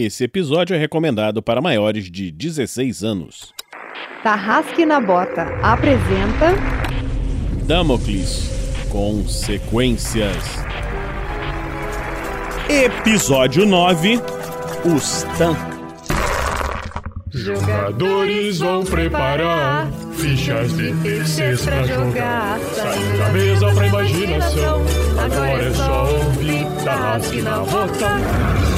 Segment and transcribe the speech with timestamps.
[0.00, 3.52] Esse episódio é recomendado para maiores de 16 anos.
[4.22, 6.54] Tarrasque na Bota apresenta
[7.66, 8.48] Damocles
[8.90, 10.36] Consequências.
[12.68, 14.20] Episódio 9
[14.84, 15.56] Os Tan.
[17.32, 22.60] Jogadores vão preparar fichas de terceiros pra jogar.
[22.60, 24.80] Saindo da mesa pra imaginação.
[25.18, 28.77] Agora é só ouvir Tarrasque na Bota.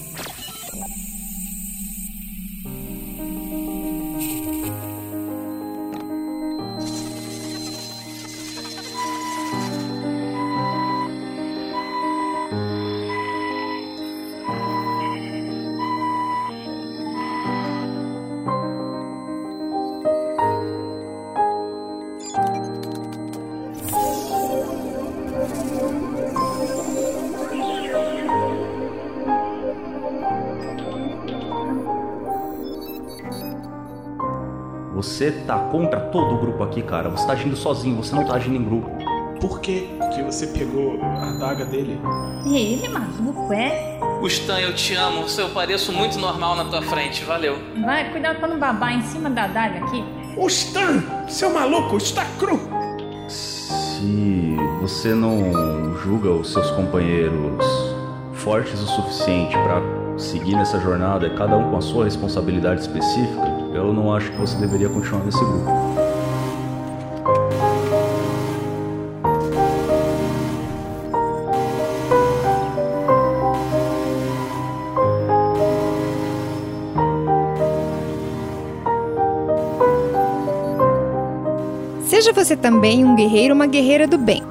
[35.21, 37.07] Você tá contra todo o grupo aqui, cara.
[37.09, 38.89] Você tá agindo sozinho, você não tá agindo em grupo.
[39.39, 42.01] Por que que você pegou a daga dele?
[42.43, 43.99] Ele, maluco, é?
[44.25, 45.27] Stan, eu te amo.
[45.37, 47.23] Eu pareço muito normal na tua frente.
[47.23, 47.55] Valeu.
[47.85, 50.03] Vai, cuidado pra não babar em cima da daga aqui.
[50.35, 52.59] O Stan, seu maluco, está cru.
[53.27, 57.63] Se você não julga os seus companheiros
[58.33, 59.83] fortes o suficiente pra
[60.17, 64.57] seguir nessa jornada, cada um com a sua responsabilidade específica, eu não acho que você
[64.57, 65.65] deveria continuar nesse grupo.
[82.05, 84.43] Seja você também um guerreiro ou uma guerreira do bem.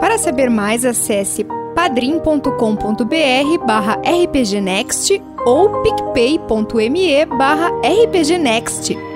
[0.00, 1.44] Para saber mais, acesse
[1.84, 9.13] padrim.com.br barra rpgnext ou picpay.me barra rpgnext.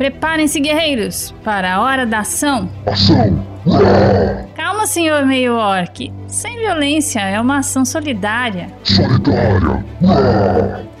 [0.00, 2.70] Preparem-se, guerreiros, para a hora da ação.
[2.86, 3.44] Ação!
[4.56, 6.10] Calma, senhor meio orc.
[6.26, 8.70] Sem violência, é uma ação solidária.
[8.82, 9.84] Solidária!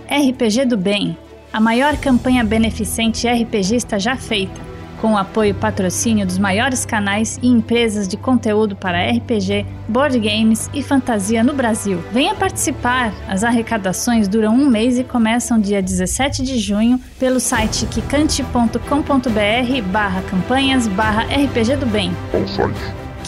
[0.06, 1.16] RPG do Bem,
[1.50, 4.60] a maior campanha beneficente RPGista já feita,
[5.00, 10.18] com o apoio e patrocínio dos maiores canais e empresas de conteúdo para RPG, board
[10.18, 12.02] games e fantasia no Brasil.
[12.12, 13.12] Venha participar!
[13.28, 20.22] As arrecadações duram um mês e começam dia 17 de junho pelo site quicante.com.br barra
[20.22, 22.12] campanhas barra RPG do Bem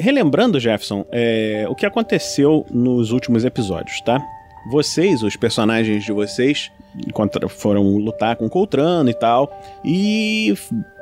[0.03, 4.21] Relembrando, Jefferson, é, o que aconteceu nos últimos episódios, tá?
[4.69, 6.73] Vocês, os personagens de vocês,
[7.49, 10.55] foram lutar com Coltrano e tal, e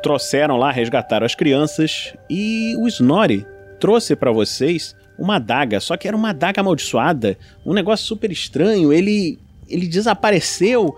[0.03, 3.47] trouxeram lá, resgataram as crianças, e o Snorri
[3.81, 8.93] trouxe pra vocês uma adaga, só que era uma adaga amaldiçoada, um negócio super estranho,
[8.93, 9.39] ele
[9.71, 10.97] ele desapareceu.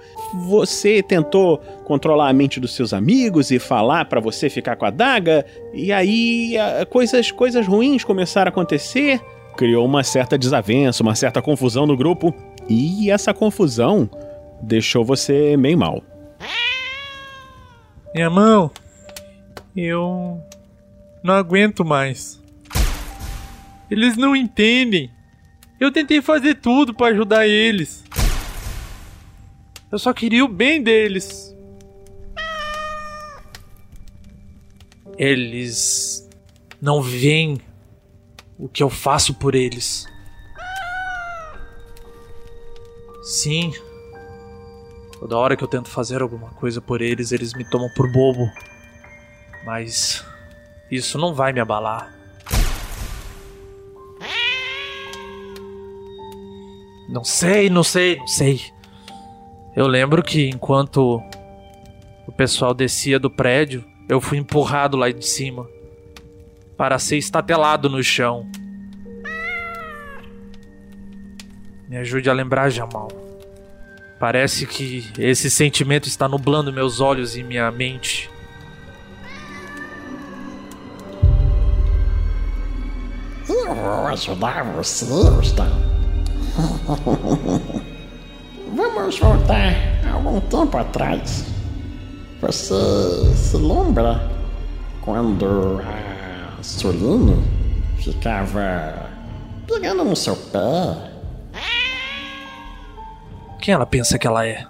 [0.48, 4.88] Você tentou controlar a mente dos seus amigos e falar pra você ficar com a
[4.88, 9.20] adaga, e aí a- coisas coisas ruins começaram a acontecer.
[9.56, 12.34] Criou uma certa desavença, uma certa confusão no grupo,
[12.68, 14.08] e essa confusão
[14.62, 16.02] deixou você meio mal.
[18.14, 18.70] Minha mão,
[19.76, 20.40] eu
[21.22, 22.40] não aguento mais.
[23.90, 25.10] Eles não entendem.
[25.78, 28.04] Eu tentei fazer tudo para ajudar eles.
[29.92, 31.54] Eu só queria o bem deles.
[35.18, 36.26] Eles
[36.80, 37.60] não veem
[38.58, 40.06] o que eu faço por eles.
[43.22, 43.74] Sim.
[45.20, 48.50] Toda hora que eu tento fazer alguma coisa por eles, eles me tomam por bobo.
[49.62, 50.24] Mas
[50.90, 52.18] isso não vai me abalar.
[57.10, 58.72] Não sei, não sei, não sei.
[59.74, 61.22] Eu lembro que enquanto
[62.26, 65.66] o pessoal descia do prédio, eu fui empurrado lá de cima
[66.76, 68.46] para ser estatelado no chão.
[71.88, 73.08] Me ajude a lembrar, Jamal.
[74.18, 78.30] Parece que esse sentimento está nublando meus olhos e minha mente.
[83.48, 85.06] Eu vou ajudar você,
[85.42, 85.70] Stan.
[88.74, 89.74] Vamos voltar
[90.10, 91.44] algum tempo atrás.
[92.40, 94.30] Você se lembra
[95.02, 97.36] quando a Soline
[97.98, 99.10] ficava
[99.66, 101.12] pegando no seu pé?
[103.60, 104.66] Quem ela pensa que ela é?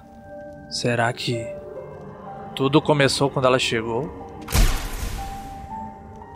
[0.69, 1.47] Será que
[2.57, 4.11] tudo começou quando ela chegou?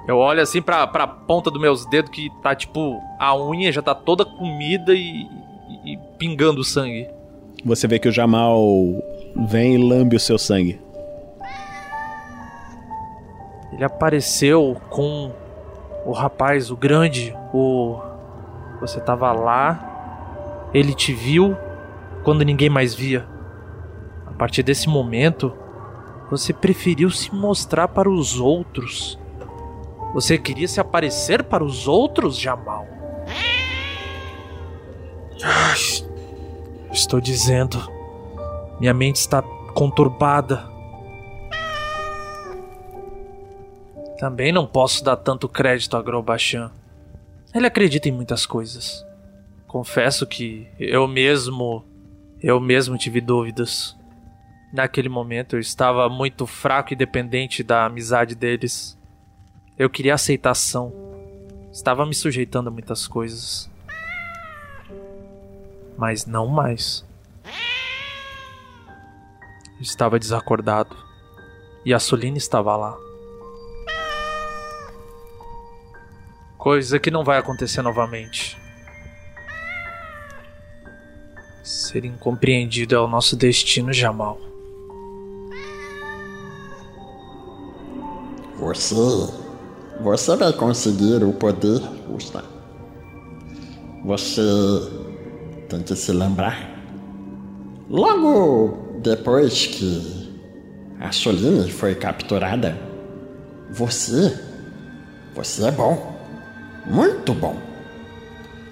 [0.07, 3.03] Eu olho assim pra, pra ponta dos meus dedos que tá tipo.
[3.19, 5.27] A unha já tá toda comida e,
[5.69, 7.16] e, e pingando sangue.
[7.65, 8.63] Você vê que o Jamal
[9.49, 10.81] vem e lambe o seu sangue.
[13.73, 15.33] Ele apareceu com
[16.05, 18.01] o rapaz, o grande, o.
[18.81, 21.57] Você tava lá, ele te viu
[22.23, 23.27] quando ninguém mais via.
[24.27, 25.53] A partir desse momento,
[26.31, 29.19] você preferiu se mostrar para os outros.
[30.15, 32.87] Você queria se aparecer para os outros, Jamal?
[36.97, 37.79] Estou dizendo.
[38.81, 39.43] Minha mente está
[39.75, 40.67] conturbada.
[44.19, 46.73] Também não posso dar tanto crédito a Grobachan.
[47.55, 49.05] Ele acredita em muitas coisas.
[49.67, 51.85] Confesso que eu mesmo.
[52.43, 53.95] Eu mesmo tive dúvidas.
[54.73, 58.99] Naquele momento eu estava muito fraco e dependente da amizade deles.
[59.79, 60.95] Eu queria aceitação.
[61.71, 63.71] Estava me sujeitando a muitas coisas.
[65.97, 67.05] Mas não mais.
[69.77, 70.97] Eu estava desacordado.
[71.85, 72.97] E a Soline estava lá.
[76.59, 78.59] Coisa que não vai acontecer novamente.
[81.63, 84.39] Ser incompreendido é o nosso destino, Jamal.
[88.59, 88.95] Você.
[90.01, 92.47] Você vai conseguir o poder, Gustavo.
[94.05, 94.43] Você
[95.69, 96.77] tem que se lembrar.
[97.89, 100.27] Logo depois que
[101.01, 102.77] a Soline foi capturada,
[103.71, 104.37] você.
[105.35, 106.17] Você é bom.
[106.87, 107.57] Muito bom.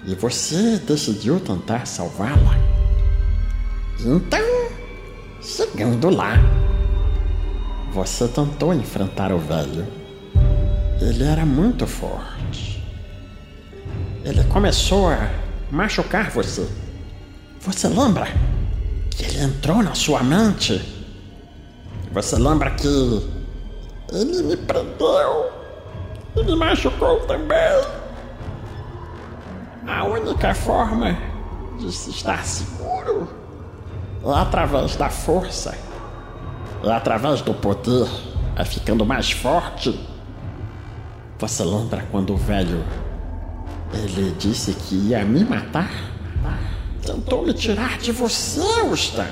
[0.05, 2.57] E você decidiu tentar salvá-la.
[3.99, 4.45] Então,
[5.41, 6.37] chegando lá,
[7.91, 9.85] você tentou enfrentar o velho.
[11.01, 12.83] Ele era muito forte.
[14.23, 15.29] Ele começou a
[15.71, 16.67] machucar você.
[17.65, 18.27] Você lembra
[19.09, 20.79] que ele entrou na sua mente?
[22.11, 22.87] Você lembra que
[24.13, 25.51] ele me prendeu
[26.35, 27.57] e me machucou também?
[29.87, 31.17] A única forma
[31.79, 33.27] de se estar seguro
[34.23, 35.75] é através da força,
[36.83, 38.07] é através do poder,
[38.55, 39.99] é ficando mais forte.
[41.39, 42.85] Você lembra quando o velho
[43.91, 46.14] ele disse que ia me matar?
[47.05, 49.27] Tentou me tirar de você, Ustan.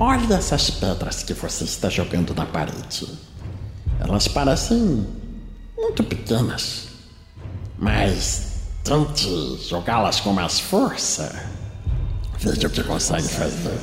[0.00, 3.06] Olha essas pedras que você está jogando na parede.
[4.00, 5.06] Elas parecem
[5.76, 6.88] muito pequenas,
[7.78, 11.50] mas tente jogá-las com mais força.
[12.38, 13.78] Veja o que consegue fazer.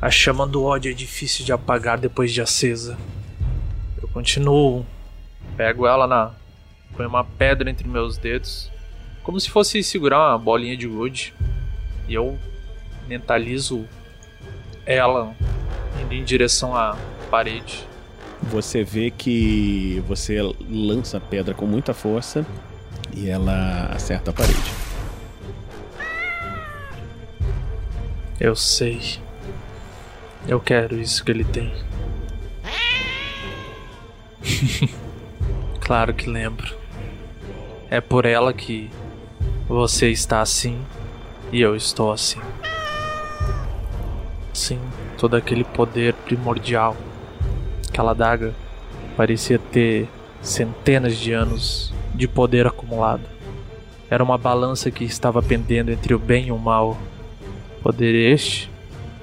[0.00, 2.96] A chama do ódio é difícil de apagar depois de acesa.
[4.00, 4.86] Eu continuo.
[5.56, 6.32] Pego ela na.
[6.96, 8.70] Põe uma pedra entre meus dedos.
[9.30, 11.32] Como se fosse segurar uma bolinha de gude.
[12.08, 12.36] E eu
[13.06, 13.86] mentalizo
[14.84, 15.32] ela
[16.02, 16.98] indo em direção à
[17.30, 17.86] parede.
[18.42, 22.44] Você vê que você lança a pedra com muita força
[23.14, 24.72] e ela acerta a parede.
[28.40, 29.20] Eu sei.
[30.48, 31.72] Eu quero isso que ele tem.
[35.78, 36.76] claro que lembro.
[37.88, 38.90] É por ela que
[39.70, 40.84] Você está assim
[41.52, 42.40] e eu estou assim.
[44.52, 44.80] Sim,
[45.16, 46.96] todo aquele poder primordial.
[47.88, 48.52] Aquela daga
[49.16, 50.08] parecia ter
[50.42, 53.22] centenas de anos de poder acumulado.
[54.10, 56.98] Era uma balança que estava pendendo entre o bem e o mal.
[57.80, 58.68] Poder este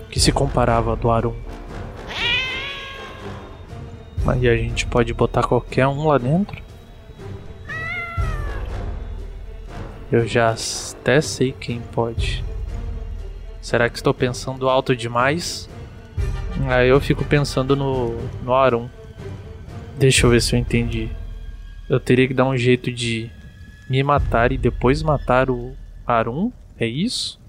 [0.10, 1.36] que se comparava ao do Arum.
[4.24, 6.67] Mas a gente pode botar qualquer um lá dentro?
[10.12, 10.56] Eu já
[11.00, 12.44] até sei quem pode.
[13.62, 15.70] Será que estou pensando alto demais?
[16.68, 18.88] Aí eu fico pensando no, no Arum.
[19.98, 21.10] Deixa eu ver se eu entendi.
[21.90, 23.30] Eu teria que dar um jeito de
[23.90, 26.52] me matar e depois matar o Arum?
[26.80, 27.40] É isso?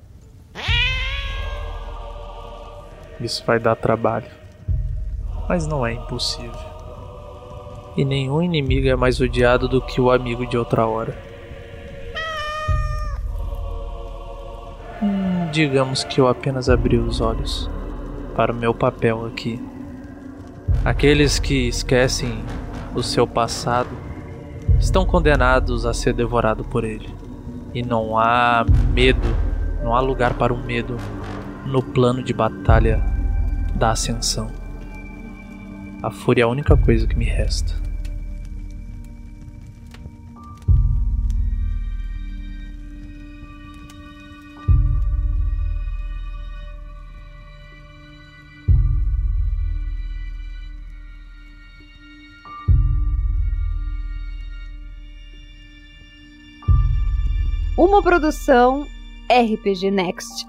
[3.20, 4.26] Isso vai dar trabalho.
[5.48, 6.52] Mas não é impossível.
[7.96, 11.27] E nenhum inimigo é mais odiado do que o amigo de outra hora.
[15.58, 17.68] Digamos que eu apenas abri os olhos
[18.36, 19.60] para o meu papel aqui.
[20.84, 22.44] Aqueles que esquecem
[22.94, 23.90] o seu passado
[24.78, 27.12] estão condenados a ser devorados por ele.
[27.74, 29.26] E não há medo,
[29.82, 30.96] não há lugar para o medo
[31.66, 33.02] no plano de batalha
[33.74, 34.52] da ascensão.
[36.00, 37.87] A fúria é a única coisa que me resta.
[57.88, 58.86] Uma produção
[59.32, 60.46] RPG Next.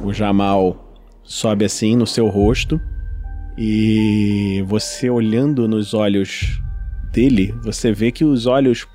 [0.00, 2.80] O Jamal sobe assim no seu rosto
[3.58, 6.58] e você olhando nos olhos
[7.12, 8.88] dele, você vê que os olhos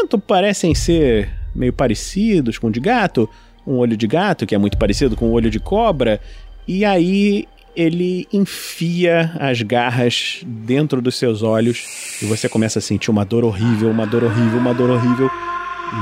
[0.00, 3.28] momento parecem ser meio parecidos com o de gato,
[3.66, 6.20] um olho de gato que é muito parecido com o olho de cobra,
[6.66, 13.10] e aí ele enfia as garras dentro dos seus olhos e você começa a sentir
[13.10, 15.30] uma dor horrível, uma dor horrível, uma dor horrível.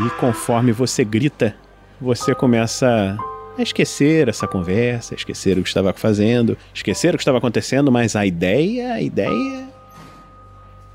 [0.07, 1.55] E conforme você grita,
[2.00, 3.17] você começa
[3.57, 8.14] a esquecer essa conversa, esquecer o que estava fazendo, esquecer o que estava acontecendo, mas
[8.14, 9.69] a ideia, a ideia.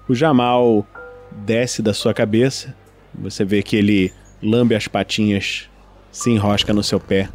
[0.08, 0.86] O Jamal
[1.32, 2.76] desce da sua cabeça,
[3.16, 5.70] você vê que ele lambe as patinhas,
[6.12, 7.30] se enrosca no seu pé,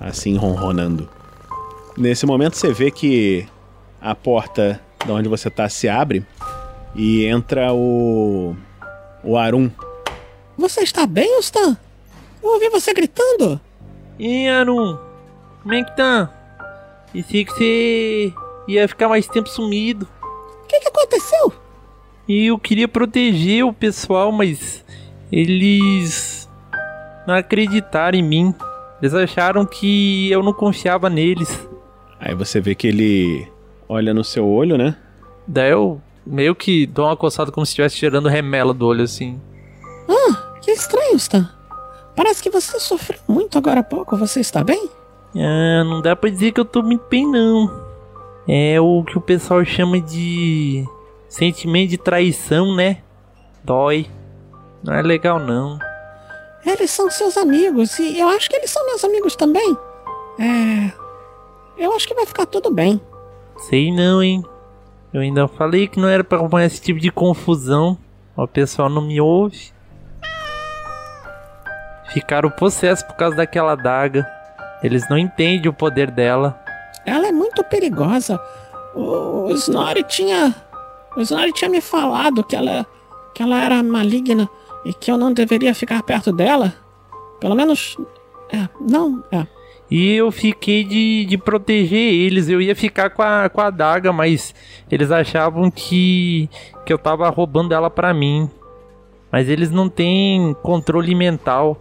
[0.00, 1.08] assim ronronando.
[1.96, 3.46] Nesse momento você vê que
[4.00, 6.24] a porta de onde você tá se abre
[6.94, 8.56] e entra o.
[9.22, 9.70] o Arum.
[10.56, 11.76] Você está bem, Stan?
[12.42, 13.60] Eu ouvi você gritando.
[14.18, 14.98] E Arum,
[15.62, 16.30] como é que tá?
[17.12, 18.32] Pensei que você
[18.68, 20.08] ia ficar mais tempo sumido.
[20.62, 21.52] O que, que aconteceu?
[22.26, 24.83] E eu queria proteger o pessoal, mas
[25.34, 26.48] eles
[27.26, 28.54] não acreditaram em mim.
[29.02, 31.68] Eles acharam que eu não confiava neles.
[32.20, 33.48] Aí você vê que ele
[33.88, 34.96] olha no seu olho, né?
[35.44, 39.40] Daí eu meio que dou uma coçada como se estivesse tirando remela do olho assim.
[40.08, 41.50] Ah, que estranho, Stan.
[42.14, 44.16] Parece que você sofreu muito agora há pouco.
[44.16, 44.88] Você está bem?
[45.34, 47.82] Ah, não dá pra dizer que eu tô muito bem, não.
[48.46, 50.84] É o que o pessoal chama de
[51.28, 52.98] sentimento de traição, né?
[53.64, 54.06] Dói.
[54.84, 55.78] Não é legal, não.
[56.64, 59.76] Eles são seus amigos e eu acho que eles são meus amigos também.
[60.38, 60.92] É.
[61.78, 63.00] Eu acho que vai ficar tudo bem.
[63.56, 64.44] Sei não, hein?
[65.12, 67.96] Eu ainda falei que não era pra arrumar esse tipo de confusão.
[68.36, 69.72] O pessoal não me ouve.
[72.12, 74.28] Ficaram possessos por causa daquela daga.
[74.82, 76.60] Eles não entendem o poder dela.
[77.06, 78.38] Ela é muito perigosa.
[78.94, 80.54] O, o Snorri tinha.
[81.16, 82.86] O Snorri tinha me falado que ela.
[83.34, 84.48] que ela era maligna
[84.84, 86.74] e que eu não deveria ficar perto dela.
[87.40, 87.96] Pelo menos.
[88.52, 89.46] É, não, é.
[89.90, 92.48] E eu fiquei de, de proteger eles.
[92.48, 94.54] Eu ia ficar com a, com a adaga, mas
[94.90, 96.48] eles achavam que,
[96.84, 98.48] que eu tava roubando ela pra mim.
[99.30, 101.80] Mas eles não têm controle mental.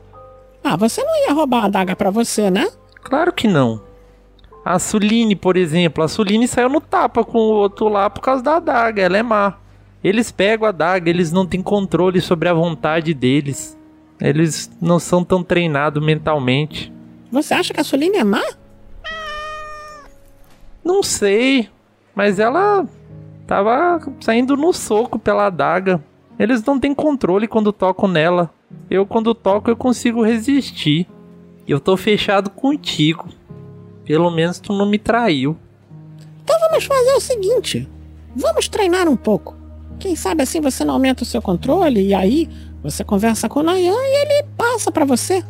[0.63, 2.69] Ah, você não ia roubar a adaga pra você, né?
[3.01, 3.81] Claro que não.
[4.63, 8.41] A Suline, por exemplo, a Suline saiu no tapa com o outro lá por causa
[8.41, 9.57] da adaga, ela é má.
[10.03, 13.77] Eles pegam a adaga, eles não têm controle sobre a vontade deles.
[14.19, 16.91] Eles não são tão treinados mentalmente.
[17.31, 18.43] Você acha que a Suline é má?
[20.83, 21.69] Não sei,
[22.13, 22.85] mas ela
[23.47, 26.03] tava saindo no soco pela adaga.
[26.37, 28.53] Eles não têm controle quando tocam nela.
[28.89, 31.07] Eu, quando toco, eu consigo resistir.
[31.67, 33.29] Eu tô fechado contigo.
[34.03, 35.55] Pelo menos tu não me traiu.
[36.43, 37.89] Então vamos fazer o seguinte:
[38.35, 39.62] vamos treinar um pouco.
[40.03, 42.49] Quem sabe assim você não aumenta o seu controle e aí
[42.83, 45.41] você conversa com o Nayan e ele passa para você.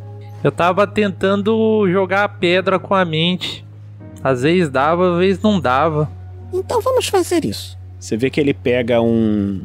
[0.44, 3.66] Eu tava tentando jogar a pedra com a mente.
[4.24, 6.08] Às vezes dava, às vezes não dava.
[6.54, 7.76] Então vamos fazer isso.
[8.00, 9.60] Você vê que ele pega um,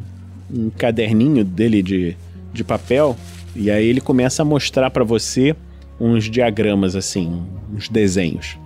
[0.51, 2.17] um caderninho dele de,
[2.51, 3.15] de papel
[3.55, 5.55] e aí ele começa a mostrar para você
[6.01, 8.57] uns diagramas assim, uns desenhos.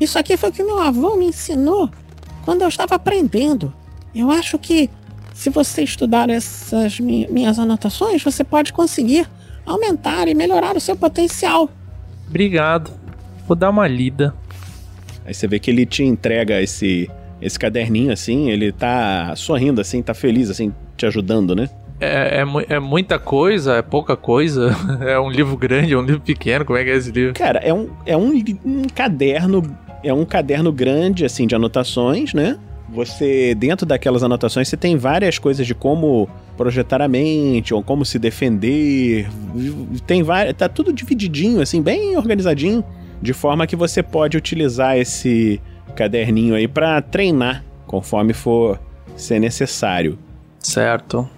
[0.00, 1.90] Isso aqui foi o que meu avô me ensinou
[2.46, 3.70] quando eu estava aprendendo.
[4.14, 4.88] Eu acho que
[5.40, 9.26] se você estudar essas mi minhas anotações, você pode conseguir
[9.64, 11.70] aumentar e melhorar o seu potencial.
[12.28, 12.90] Obrigado.
[13.48, 14.34] Vou dar uma lida.
[15.24, 20.02] Aí você vê que ele te entrega esse esse caderninho assim, ele tá sorrindo assim,
[20.02, 21.70] tá feliz assim, te ajudando, né?
[21.98, 23.76] É, é, é, muita coisa?
[23.76, 24.76] É pouca coisa?
[25.00, 25.94] É um livro grande?
[25.94, 26.66] É um livro pequeno?
[26.66, 27.32] Como é que é esse livro?
[27.32, 28.30] Cara, é um, é um,
[28.62, 29.62] um caderno.
[30.04, 32.58] É um caderno grande, assim, de anotações, né?
[32.92, 38.04] Você, dentro daquelas anotações, você tem várias coisas de como projetar a mente, ou como
[38.04, 39.28] se defender.
[40.06, 40.54] Tem várias.
[40.56, 42.84] Tá tudo divididinho, assim, bem organizadinho.
[43.22, 45.60] De forma que você pode utilizar esse
[45.94, 48.80] caderninho aí para treinar conforme for
[49.16, 50.18] ser necessário.
[50.58, 51.28] Certo.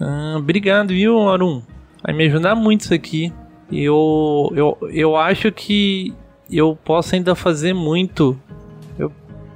[0.00, 1.62] Ah, obrigado, viu, Arun?
[2.02, 3.32] Vai me ajudar muito isso aqui.
[3.70, 6.12] Eu, eu, eu acho que
[6.50, 8.38] eu posso ainda fazer muito.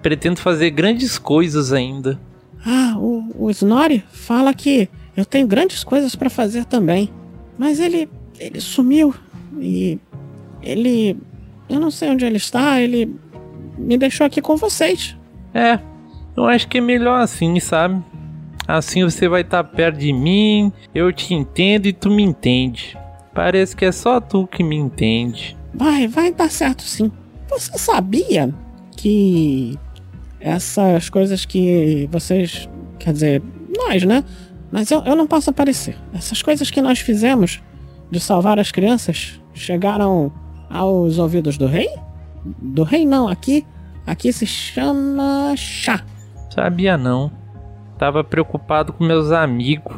[0.07, 2.17] Pretendo fazer grandes coisas ainda.
[2.65, 7.11] Ah, o, o Snorri fala que eu tenho grandes coisas para fazer também.
[7.59, 8.09] Mas ele,
[8.39, 9.13] ele sumiu
[9.59, 9.99] e
[10.63, 11.19] ele,
[11.69, 12.81] eu não sei onde ele está.
[12.81, 13.17] Ele
[13.77, 15.17] me deixou aqui com vocês.
[15.53, 15.81] É,
[16.37, 18.01] eu acho que é melhor assim, sabe?
[18.69, 22.97] Assim você vai estar tá perto de mim, eu te entendo e tu me entende.
[23.35, 25.57] Parece que é só tu que me entende.
[25.75, 27.11] Vai, vai dar certo sim.
[27.49, 28.55] Você sabia
[28.97, 29.77] que
[30.41, 32.69] essas coisas que vocês.
[32.99, 33.43] Quer dizer,
[33.77, 34.25] nós, né?
[34.71, 35.97] Mas eu, eu não posso aparecer.
[36.13, 37.63] Essas coisas que nós fizemos
[38.11, 40.33] de salvar as crianças chegaram
[40.71, 41.89] aos ouvidos do rei?
[42.45, 43.67] Do rei não, aqui.
[44.07, 46.05] Aqui se chama chá.
[46.51, 47.31] Sabia não.
[47.99, 49.97] Tava preocupado com meus amigos.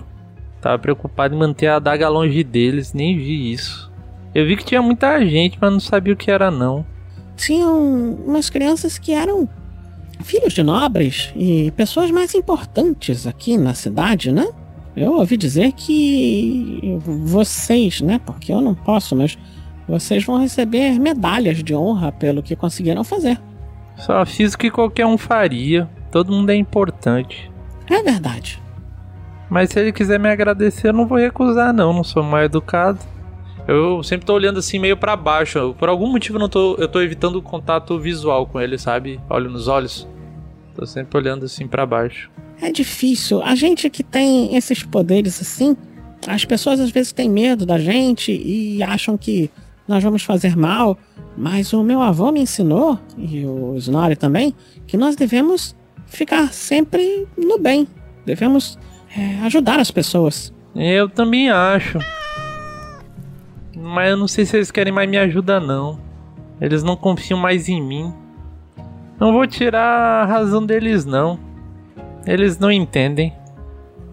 [0.60, 3.92] Tava preocupado em manter a adaga longe deles, nem vi isso.
[4.34, 6.84] Eu vi que tinha muita gente, mas não sabia o que era não.
[7.36, 9.48] Tinham umas crianças que eram
[10.20, 14.48] filhos de nobres e pessoas mais importantes aqui na cidade, né?
[14.96, 18.20] Eu ouvi dizer que vocês, né?
[18.24, 19.38] Porque eu não posso, mas
[19.86, 23.40] vocês vão receber medalhas de honra pelo que conseguiram fazer.
[23.96, 25.88] Só fiz o que qualquer um faria.
[26.10, 27.50] Todo mundo é importante.
[27.88, 28.60] É verdade.
[29.48, 31.92] Mas se ele quiser me agradecer, eu não vou recusar, não.
[31.92, 32.98] Não sou mal educado.
[33.68, 35.76] Eu sempre tô olhando assim meio para baixo.
[35.78, 39.20] Por algum motivo eu não tô, eu tô evitando o contato visual com ele, sabe?
[39.28, 40.08] Olho nos olhos.
[40.74, 42.30] Tô sempre olhando assim para baixo.
[42.62, 43.42] É difícil.
[43.42, 45.76] A gente que tem esses poderes assim,
[46.26, 49.50] as pessoas às vezes têm medo da gente e acham que
[49.86, 50.96] nós vamos fazer mal.
[51.36, 54.54] Mas o meu avô me ensinou, e o Snorri também,
[54.86, 55.76] que nós devemos
[56.06, 57.86] ficar sempre no bem.
[58.24, 58.78] Devemos
[59.14, 60.52] é, ajudar as pessoas.
[60.74, 61.98] Eu também acho.
[63.80, 65.98] Mas eu não sei se eles querem mais me ajudar, não.
[66.60, 68.12] Eles não confiam mais em mim.
[69.18, 71.38] Não vou tirar a razão deles, não.
[72.26, 73.32] Eles não entendem.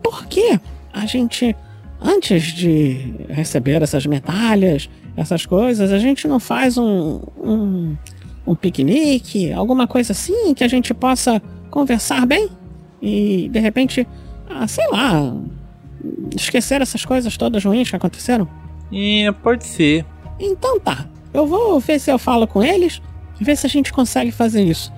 [0.04, 0.60] Por quê?
[0.94, 1.56] A gente,
[2.02, 7.98] antes de receber essas medalhas, essas coisas, a gente não faz um, um,
[8.46, 12.50] um piquenique, alguma coisa assim que a gente possa conversar bem
[13.02, 14.08] e de repente,
[14.50, 15.36] ah, sei lá,
[16.36, 18.48] esquecer essas coisas todas ruins que aconteceram?
[18.94, 20.06] É, pode ser.
[20.40, 23.02] Então tá, eu vou ver se eu falo com eles,
[23.40, 24.92] ver se a gente consegue fazer isso.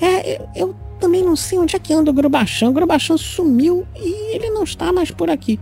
[0.00, 2.70] É, eu, eu também não sei onde é que anda o Grubachan.
[2.70, 5.58] O Grubachan sumiu e ele não está mais por aqui.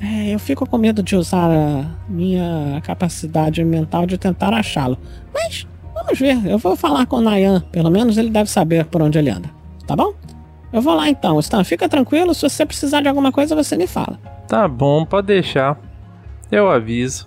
[0.00, 4.98] É, eu fico com medo de usar a minha capacidade mental de tentar achá-lo.
[5.32, 7.60] Mas vamos ver, eu vou falar com o Nayan.
[7.72, 10.14] Pelo menos ele deve saber por onde ele anda tá bom?
[10.72, 11.62] Eu vou lá então, Stan.
[11.62, 14.18] Fica tranquilo, se você precisar de alguma coisa, você me fala.
[14.48, 15.78] Tá bom, pode deixar.
[16.54, 17.26] Eu aviso.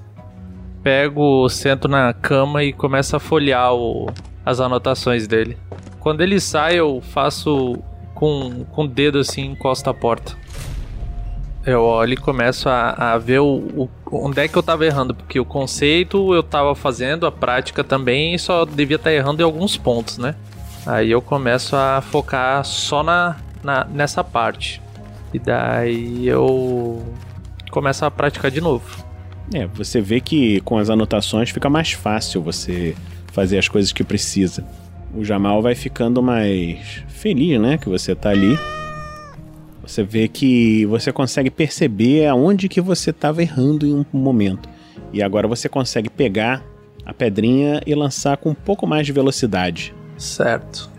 [0.81, 4.07] Pego, sento na cama e começo a folhear o,
[4.45, 5.57] as anotações dele.
[5.99, 7.77] Quando ele sai, eu faço
[8.15, 10.33] com, com o dedo assim, encosta a porta.
[11.65, 15.13] Eu olho e começo a, a ver o, o, onde é que eu tava errando,
[15.13, 19.43] porque o conceito eu tava fazendo, a prática também, só devia estar tá errando em
[19.43, 20.35] alguns pontos, né?
[20.85, 24.81] Aí eu começo a focar só na, na nessa parte.
[25.33, 27.05] E daí eu
[27.69, 29.05] começo a praticar de novo.
[29.53, 32.95] É, você vê que com as anotações fica mais fácil você
[33.31, 34.65] fazer as coisas que precisa.
[35.15, 38.57] O Jamal vai ficando mais feliz, né, que você tá ali.
[39.81, 44.67] Você vê que você consegue perceber aonde que você estava errando em um momento.
[45.13, 46.61] E agora você consegue pegar
[47.05, 49.95] a pedrinha e lançar com um pouco mais de velocidade.
[50.17, 50.89] Certo.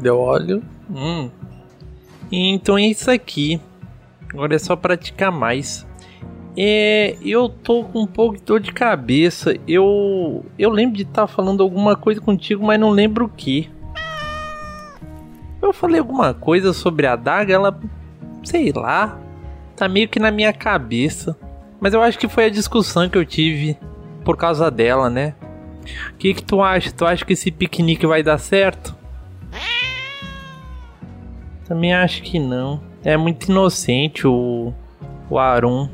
[0.00, 0.62] Deu óleo.
[0.90, 1.28] Hum.
[2.30, 3.60] Então é isso aqui.
[4.32, 5.86] Agora é só praticar mais.
[6.56, 9.56] É, eu tô com um pouco de dor de cabeça.
[9.66, 13.70] Eu eu lembro de estar tá falando alguma coisa contigo, mas não lembro o que.
[15.60, 17.80] Eu falei alguma coisa sobre a daga, ela
[18.42, 19.18] sei lá,
[19.76, 21.36] tá meio que na minha cabeça.
[21.80, 23.76] Mas eu acho que foi a discussão que eu tive
[24.24, 25.34] por causa dela, né?
[26.10, 26.92] O que que tu acha?
[26.92, 28.94] Tu acha que esse piquenique vai dar certo?
[31.66, 32.80] Também acho que não.
[33.02, 34.72] É muito inocente o
[35.30, 35.88] o Arum.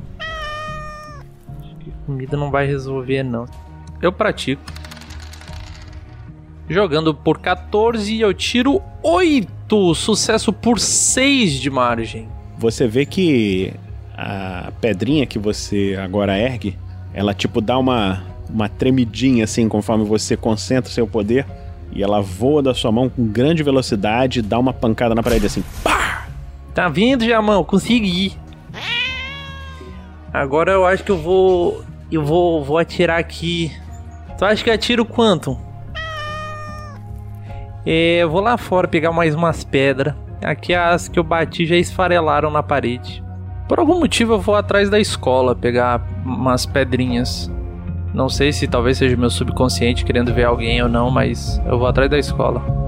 [2.09, 3.44] Comida não vai resolver não.
[4.01, 4.62] Eu pratico.
[6.66, 9.94] Jogando por 14 eu tiro 8.
[9.94, 12.27] Sucesso por 6 de margem.
[12.57, 13.75] Você vê que
[14.16, 16.79] a pedrinha que você agora ergue,
[17.12, 21.44] ela tipo dá uma, uma tremidinha assim conforme você concentra seu poder
[21.92, 25.62] e ela voa da sua mão com grande velocidade, dá uma pancada na parede assim.
[25.85, 26.27] Pá!
[26.75, 27.62] Tá vindo, Jamão?
[27.62, 28.33] Consegui.
[30.33, 33.73] Agora eu acho que eu vou eu vou vou atirar aqui.
[34.37, 35.59] Tu acha que eu atiro quanto?
[37.85, 40.14] É, eu vou lá fora pegar mais umas pedras.
[40.42, 43.25] Aqui as que eu bati já esfarelaram na parede.
[43.68, 47.51] Por algum motivo eu vou atrás da escola pegar umas pedrinhas.
[48.14, 51.87] Não sei se talvez seja meu subconsciente querendo ver alguém ou não, mas eu vou
[51.87, 52.88] atrás da escola.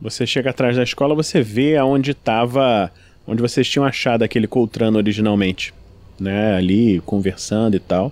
[0.00, 2.90] Você chega atrás da escola, você vê aonde estava,
[3.26, 5.74] onde vocês tinham achado aquele Coltrano originalmente,
[6.18, 6.54] né?
[6.56, 8.10] Ali conversando e tal.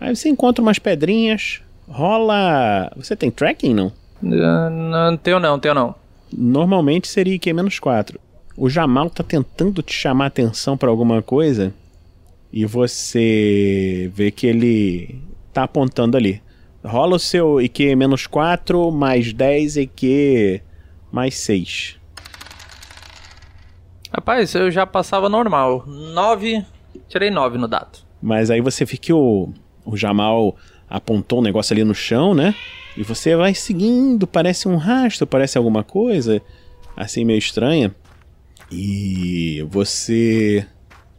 [0.00, 2.90] Aí você encontra umas pedrinhas, rola.
[2.96, 3.92] Você tem tracking não?
[4.22, 5.94] Não, não tenho não, tenho não.
[6.32, 8.16] Normalmente seria IQ-4.
[8.56, 11.74] O Jamal tá tentando te chamar a atenção para alguma coisa
[12.50, 15.20] e você vê que ele
[15.52, 16.40] tá apontando ali.
[16.82, 20.62] Rola o seu IQ-4 mais 10 IQ
[21.10, 21.98] mais 6.
[24.12, 25.84] Rapaz, eu já passava normal.
[25.86, 26.64] 9,
[27.08, 27.98] tirei 9 no dado.
[28.22, 29.50] Mas aí você vê que o,
[29.84, 30.56] o Jamal
[30.88, 32.54] apontou um negócio ali no chão, né?
[32.96, 36.40] E você vai seguindo, parece um rastro, parece alguma coisa
[36.96, 37.94] assim meio estranha.
[38.70, 40.66] E você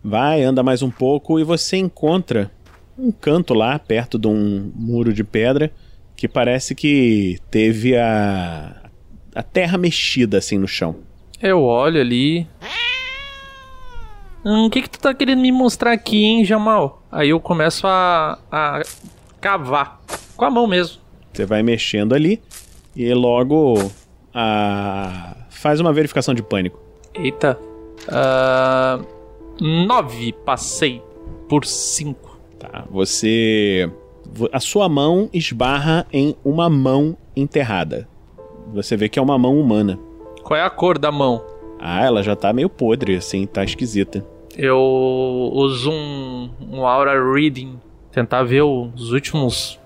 [0.04, 2.52] vai, anda mais um pouco e você encontra
[2.98, 5.72] um canto lá perto de um muro de pedra
[6.16, 8.87] que parece que teve a,
[9.38, 10.96] a terra mexida assim no chão.
[11.40, 12.48] Eu olho ali.
[14.44, 17.04] Hum, o que que tu tá querendo me mostrar aqui, hein, Jamal?
[17.12, 18.82] Aí eu começo a, a
[19.40, 20.02] cavar.
[20.36, 21.00] Com a mão mesmo.
[21.32, 22.42] Você vai mexendo ali
[22.96, 23.92] e logo
[24.34, 25.36] a...
[25.50, 26.80] faz uma verificação de pânico.
[27.14, 27.60] Eita.
[28.08, 29.06] Uh,
[29.64, 31.02] nove, passei
[31.48, 32.40] por cinco.
[32.58, 33.88] Tá, você...
[34.52, 38.08] A sua mão esbarra em uma mão enterrada.
[38.74, 39.98] Você vê que é uma mão humana.
[40.44, 41.44] Qual é a cor da mão?
[41.80, 44.26] Ah, ela já tá meio podre, assim, tá esquisita.
[44.58, 44.80] Eu
[45.54, 47.80] uso um, um aura reading,
[48.12, 49.80] tentar ver os últimos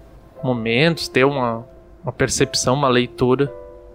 [0.43, 1.65] momentos, ter uma,
[2.03, 3.53] uma percepção, uma leitura.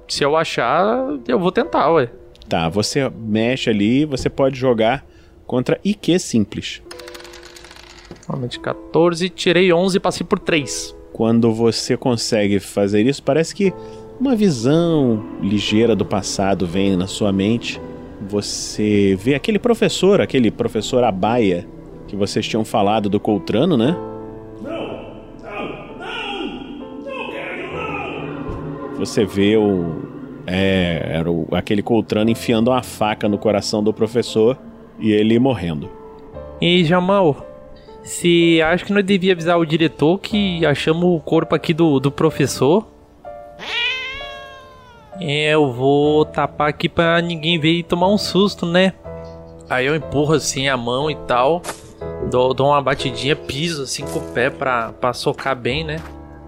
[0.09, 0.85] Se eu achar,
[1.27, 2.11] eu vou tentar, ué.
[2.49, 5.05] Tá, você mexe ali, você pode jogar
[5.47, 6.83] contra IQ simples.
[8.29, 10.95] Normalmente 14, tirei 11 e passei por 3.
[11.13, 13.73] Quando você consegue fazer isso, parece que
[14.19, 17.81] uma visão ligeira do passado vem na sua mente.
[18.29, 21.67] Você vê aquele professor, aquele professor Abaia
[22.09, 23.97] que vocês tinham falado do Coltrano, né?
[24.63, 24.73] Não,
[25.43, 26.47] não, não,
[27.05, 28.99] não quero não.
[28.99, 34.57] Você vê o é, era o, aquele Coltrano enfiando uma faca no coração do professor
[34.99, 35.91] e ele morrendo.
[36.61, 37.45] E Jamal,
[38.03, 42.11] se acho que nós devia avisar o diretor que achamos o corpo aqui do, do
[42.11, 42.87] professor
[45.21, 48.93] eu vou tapar aqui pra ninguém ver e tomar um susto, né?
[49.69, 51.63] Aí eu empurro assim a mão e tal.
[52.31, 56.01] Dou, dou uma batidinha, piso assim com o pé pra, pra socar bem, né?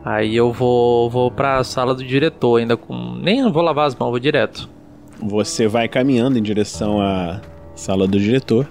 [0.04, 3.14] Aí eu vou, vou pra sala do diretor, ainda com.
[3.16, 4.68] Nem vou lavar as mãos, vou direto.
[5.20, 7.40] Você vai caminhando em direção à
[7.74, 8.68] sala do diretor.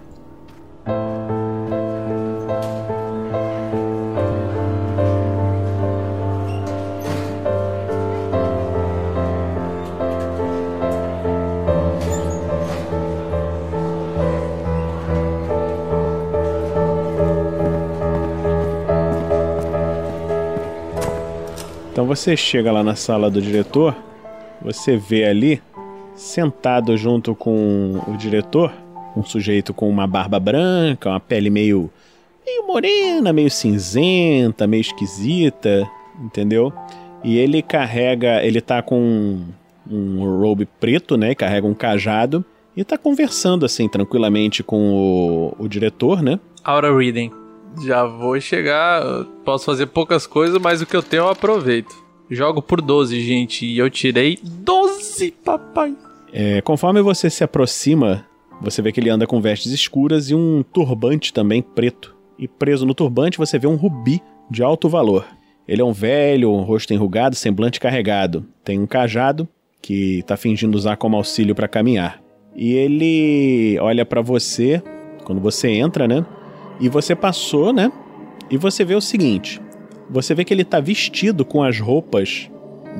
[22.17, 23.95] Você chega lá na sala do diretor,
[24.59, 25.61] você vê ali,
[26.15, 28.73] sentado junto com o diretor,
[29.15, 31.91] um sujeito com uma barba branca, uma pele meio,
[32.43, 35.87] meio morena, meio cinzenta, meio esquisita,
[36.19, 36.73] entendeu?
[37.23, 39.45] E ele carrega, ele tá com um,
[39.87, 41.35] um robe preto, né?
[41.35, 42.43] Carrega um cajado
[42.75, 46.39] e tá conversando assim tranquilamente com o, o diretor, né?
[46.63, 47.31] Aura Reading.
[47.85, 49.03] Já vou chegar,
[49.45, 52.06] posso fazer poucas coisas, mas o que eu tenho eu aproveito.
[52.29, 55.95] Jogo por 12, gente, e eu tirei 12, papai.
[56.33, 58.25] É, conforme você se aproxima,
[58.61, 62.15] você vê que ele anda com vestes escuras e um turbante também preto.
[62.37, 65.25] E preso no turbante você vê um rubi de alto valor.
[65.67, 68.45] Ele é um velho, um rosto enrugado, semblante carregado.
[68.63, 69.47] Tem um cajado
[69.81, 72.21] que tá fingindo usar como auxílio para caminhar.
[72.55, 74.81] E ele olha para você
[75.23, 76.25] quando você entra, né?
[76.79, 77.91] E você passou, né?
[78.49, 79.61] E você vê o seguinte:
[80.09, 82.49] você vê que ele tá vestido com as roupas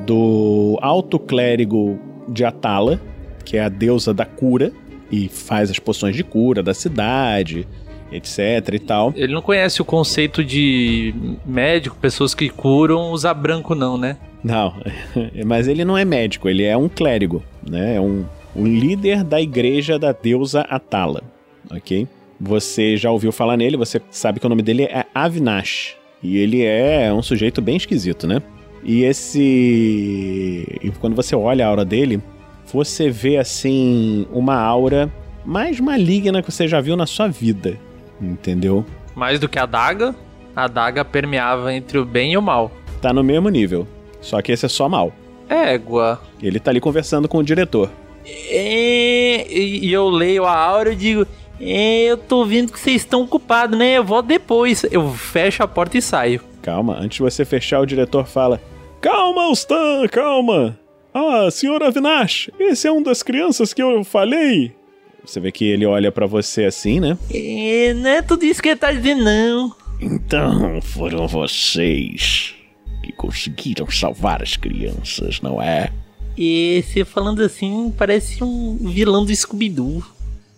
[0.06, 3.00] do alto clérigo de Atala,
[3.44, 4.72] que é a deusa da cura
[5.10, 7.66] e faz as poções de cura da cidade,
[8.12, 9.12] etc e tal.
[9.16, 14.16] Ele não conhece o conceito de médico, pessoas que curam, usar branco não, né?
[14.42, 14.74] Não,
[15.46, 17.96] mas ele não é médico, ele é um clérigo, né?
[17.96, 21.22] É um, um líder da igreja da deusa Atala,
[21.70, 22.06] ok?
[22.40, 25.97] Você já ouviu falar nele, você sabe que o nome dele é Avinash.
[26.22, 28.42] E ele é um sujeito bem esquisito, né?
[28.82, 29.40] E esse.
[30.82, 32.20] E quando você olha a aura dele,
[32.72, 35.12] você vê assim uma aura
[35.44, 37.78] mais maligna que você já viu na sua vida.
[38.20, 38.84] Entendeu?
[39.14, 40.14] Mais do que a daga,
[40.54, 42.70] a daga permeava entre o bem e o mal.
[43.00, 43.86] Tá no mesmo nível.
[44.20, 45.12] Só que esse é só mal.
[45.48, 46.20] Égua.
[46.42, 47.90] Ele tá ali conversando com o diretor.
[48.26, 51.26] É, e eu leio a aura e digo: é,
[51.60, 53.98] Eu tô vendo que vocês estão ocupados, né?
[53.98, 54.84] Eu volto depois.
[54.90, 56.40] Eu fecho a porta e saio.
[56.62, 58.60] Calma, antes de você fechar, o diretor fala:
[59.00, 60.78] Calma, Stan, calma.
[61.12, 64.72] Ah, senhor Avinash, esse é um das crianças que eu falei.
[65.24, 67.18] Você vê que ele olha para você assim, né?
[67.32, 69.74] É, não é tudo isso que ele tá dizendo, não.
[70.00, 72.54] Então foram vocês
[73.02, 75.90] que conseguiram salvar as crianças, não é?
[76.36, 80.04] E você falando assim, parece um vilão do Scooby-Doo.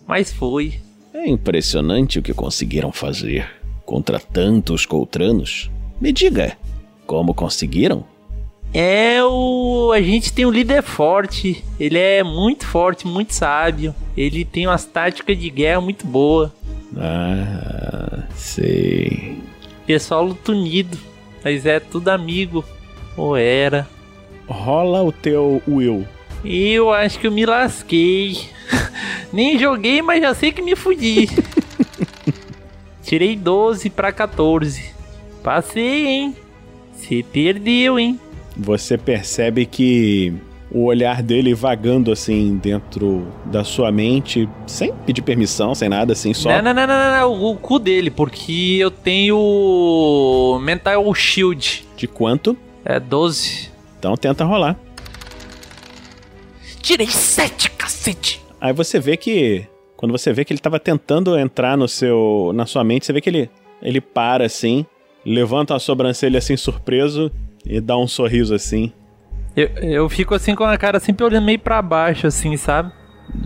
[0.07, 0.75] Mas foi.
[1.13, 3.47] É impressionante o que conseguiram fazer
[3.85, 5.69] contra tantos coltranos.
[5.99, 6.57] Me diga,
[7.05, 8.05] como conseguiram?
[8.73, 9.91] É o.
[9.93, 11.63] A gente tem um líder forte.
[11.77, 13.93] Ele é muito forte, muito sábio.
[14.15, 16.53] Ele tem umas táticas de guerra muito boa.
[16.95, 19.37] Ah, sei.
[19.85, 20.97] Pessoal luta unido.
[21.43, 22.63] Mas é tudo amigo.
[23.17, 23.85] Ou era.
[24.47, 26.07] Rola o teu Will.
[26.43, 28.37] Eu acho que eu me lasquei.
[29.31, 31.29] Nem joguei, mas já sei que me fudi.
[33.03, 34.93] Tirei 12 para 14.
[35.43, 36.35] Passei, hein?
[36.93, 38.19] Você perdeu, hein?
[38.55, 40.33] Você percebe que
[40.71, 46.33] o olhar dele vagando assim dentro da sua mente, sem pedir permissão, sem nada, assim,
[46.33, 46.49] só.
[46.49, 51.85] Não, não, não, não, não, o cu dele, porque eu tenho Mental Shield.
[51.97, 52.55] De quanto?
[52.85, 53.69] É 12.
[53.99, 54.79] Então tenta rolar.
[56.81, 58.41] Tirei 7, cacete!
[58.59, 59.65] Aí você vê que.
[59.95, 62.51] Quando você vê que ele tava tentando entrar no seu.
[62.53, 63.49] na sua mente, você vê que ele.
[63.81, 64.85] ele para assim,
[65.25, 67.31] levanta a sobrancelha assim surpreso
[67.65, 68.91] e dá um sorriso assim.
[69.55, 72.91] Eu, eu fico assim com a cara sempre olhando meio pra baixo, assim, sabe?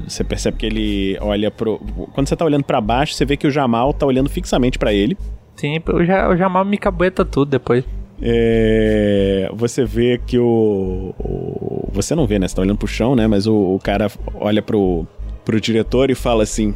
[0.07, 1.79] Você percebe que ele olha pro.
[2.13, 4.93] Quando você tá olhando para baixo, você vê que o Jamal tá olhando fixamente para
[4.93, 5.17] ele.
[5.55, 7.83] Sim, o, o Jamal me cabueta tudo depois.
[8.21, 12.47] É, você vê que o, o, Você não vê, né?
[12.47, 13.27] Você tá olhando pro chão, né?
[13.27, 15.05] Mas o, o cara olha pro,
[15.43, 16.73] pro diretor e fala assim: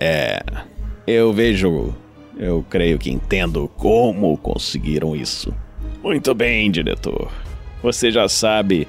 [0.00, 0.42] É.
[1.06, 1.94] Eu vejo.
[2.36, 5.54] Eu creio que entendo como conseguiram isso.
[6.02, 7.30] Muito bem, diretor.
[7.82, 8.88] Você já sabe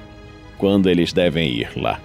[0.58, 2.00] quando eles devem ir lá.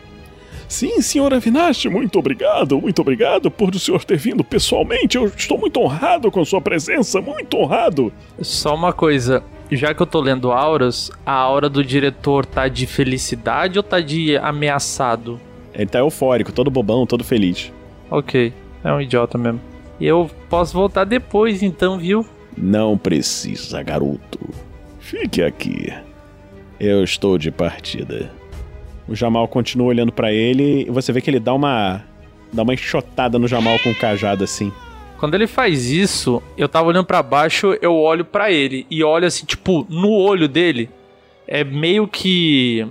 [0.67, 5.17] Sim, senhor Avinash, muito obrigado, muito obrigado por o senhor ter vindo pessoalmente.
[5.17, 8.13] Eu estou muito honrado com sua presença, muito honrado.
[8.41, 9.43] Só uma coisa,
[9.75, 13.99] já que eu tô lendo auras, a aura do diretor tá de felicidade ou tá
[13.99, 15.39] de ameaçado?
[15.73, 17.71] Ele tá eufórico, todo bobão, todo feliz.
[18.09, 18.53] Ok,
[18.83, 19.61] é um idiota mesmo.
[19.99, 22.25] Eu posso voltar depois então, viu?
[22.57, 24.39] Não precisa, garoto.
[24.99, 25.93] Fique aqui.
[26.79, 28.31] Eu estou de partida.
[29.07, 32.03] O Jamal continua olhando para ele e você vê que ele dá uma
[32.51, 34.71] dá uma enxotada no Jamal com o cajado assim.
[35.21, 39.27] Quando ele faz isso, eu tava olhando para baixo, eu olho para ele e olho
[39.27, 40.89] assim, tipo, no olho dele
[41.47, 42.87] é meio que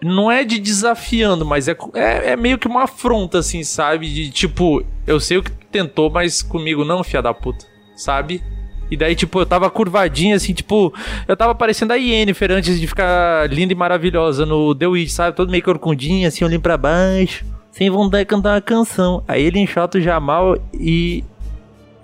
[0.00, 4.08] não é de desafiando, mas é, é, é meio que uma afronta assim, sabe?
[4.08, 8.42] De tipo, eu sei o que tu tentou, mas comigo não, fia da puta, sabe?
[8.90, 10.94] E daí, tipo, eu tava curvadinho, assim, tipo,
[11.28, 15.36] eu tava parecendo a Yennefer antes de ficar linda e maravilhosa no The Witch, sabe?
[15.36, 19.22] Todo meio corcundinho, assim, olhando pra baixo, sem vontade de cantar uma canção.
[19.28, 21.22] Aí ele enxota o Jamal e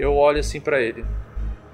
[0.05, 1.05] eu olho assim pra ele.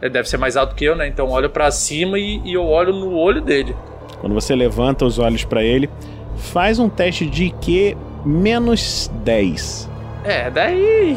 [0.00, 1.08] Ele deve ser mais alto que eu, né?
[1.08, 3.74] Então eu olho pra cima e, e eu olho no olho dele.
[4.20, 5.88] Quando você levanta os olhos pra ele,
[6.36, 9.88] faz um teste de IQ menos 10.
[10.24, 11.16] É, daí.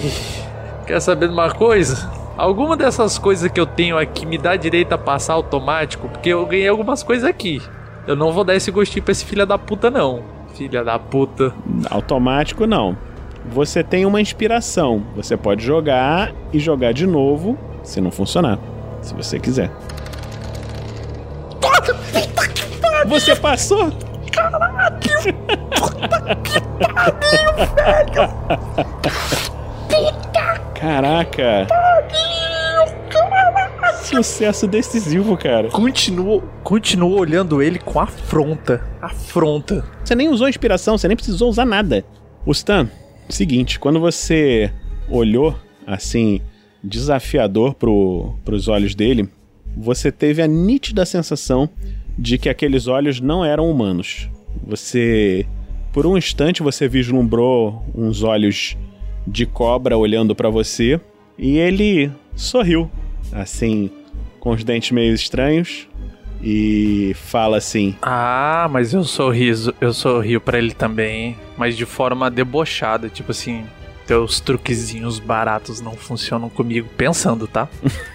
[0.85, 2.09] Quer saber de uma coisa?
[2.37, 6.45] Alguma dessas coisas que eu tenho aqui me dá direito a passar automático, porque eu
[6.45, 7.61] ganhei algumas coisas aqui.
[8.07, 10.23] Eu não vou dar esse gostinho pra esse filho da puta, não.
[10.55, 11.53] Filha da puta.
[11.89, 12.97] Automático não.
[13.45, 15.03] Você tem uma inspiração.
[15.15, 18.59] Você pode jogar e jogar de novo se não funcionar.
[19.01, 19.71] Se você quiser.
[23.07, 23.91] Você passou?
[30.75, 31.67] Caraca!
[34.03, 35.69] Sucesso decisivo, cara.
[35.69, 38.81] Continuo, continuo olhando ele com afronta.
[39.01, 39.85] Afronta.
[40.03, 42.03] Você nem usou inspiração, você nem precisou usar nada.
[42.45, 42.89] O Stan,
[43.31, 44.71] seguinte, quando você
[45.09, 46.41] olhou assim,
[46.83, 49.29] desafiador pro, pros olhos dele,
[49.75, 51.69] você teve a nítida sensação
[52.17, 54.29] de que aqueles olhos não eram humanos.
[54.65, 55.45] Você,
[55.93, 58.77] por um instante, você vislumbrou uns olhos
[59.25, 60.99] de cobra olhando para você
[61.37, 62.89] e ele sorriu,
[63.31, 63.89] assim,
[64.39, 65.87] com os dentes meio estranhos
[66.43, 72.29] e fala assim: Ah, mas eu sorriso, eu sorrio para ele também, mas de forma
[72.29, 73.65] debochada, tipo assim,
[74.07, 77.67] teus truquezinhos baratos não funcionam comigo, pensando, tá?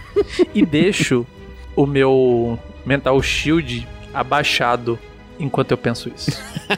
[0.54, 1.26] e deixo
[1.74, 4.98] o meu mental shield abaixado
[5.38, 6.30] enquanto eu penso isso.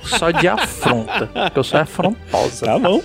[0.03, 2.67] Só de afronta, porque eu sou afrontosa.
[2.67, 3.03] Tá bom.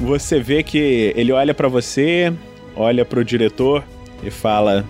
[0.00, 2.32] Você vê que ele olha para você,
[2.74, 3.84] olha pro diretor
[4.22, 4.84] e fala: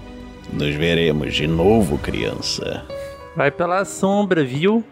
[0.52, 2.84] Nos veremos de novo, criança.
[3.36, 4.84] Vai pela sombra, viu?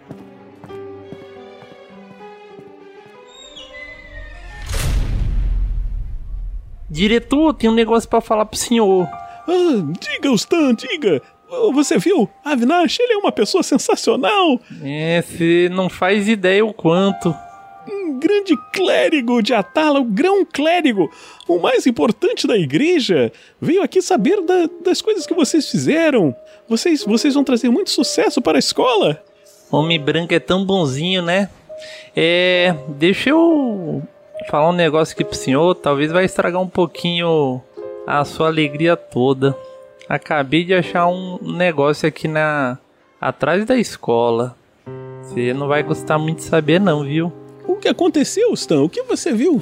[6.90, 9.06] Diretor, tem um negócio para falar pro senhor.
[9.06, 11.20] Ah, diga, Stan, diga.
[11.72, 12.28] Você viu?
[12.44, 14.60] Avinash, ele é uma pessoa sensacional.
[14.82, 17.34] É, você não faz ideia o quanto.
[17.90, 21.10] Um grande clérigo de Atala, o grão clérigo,
[21.46, 26.34] o mais importante da igreja, veio aqui saber da, das coisas que vocês fizeram.
[26.68, 29.22] Vocês, vocês vão trazer muito sucesso para a escola.
[29.70, 31.48] Homem branco é tão bonzinho, né?
[32.14, 32.74] É.
[32.88, 34.02] Deixa eu
[34.48, 37.62] falar um negócio aqui pro senhor, talvez vai estragar um pouquinho
[38.06, 39.56] a sua alegria toda.
[40.08, 42.78] Acabei de achar um negócio aqui na
[43.20, 44.56] atrás da escola.
[45.22, 47.30] Você não vai gostar muito de saber não, viu?
[47.68, 48.80] O que aconteceu, Stan?
[48.82, 49.60] O que você viu?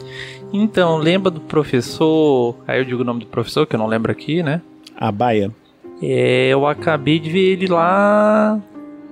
[0.53, 2.55] Então, lembra do professor.
[2.65, 4.63] Aí eu digo o nome do professor, que eu não lembro aqui, né?
[4.97, 5.53] A Baia.
[6.01, 8.63] É, eu acabei de ver ele lá.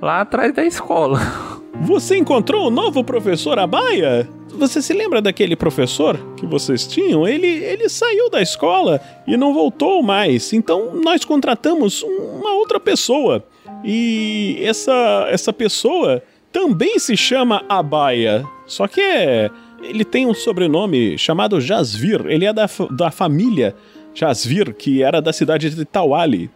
[0.01, 1.19] lá atrás da escola.
[1.83, 4.29] Você encontrou o novo professor Abaia?
[4.51, 7.27] Você se lembra daquele professor que vocês tinham?
[7.27, 10.53] Ele, ele saiu da escola e não voltou mais.
[10.53, 13.45] Então nós contratamos uma outra pessoa.
[13.83, 18.47] E essa, essa pessoa também se chama Abaia.
[18.67, 19.51] Só que é,
[19.83, 22.27] ele tem um sobrenome chamado Jasvir.
[22.27, 23.75] Ele é da, da família
[24.15, 26.51] Jasvir, que era da cidade de Tawali.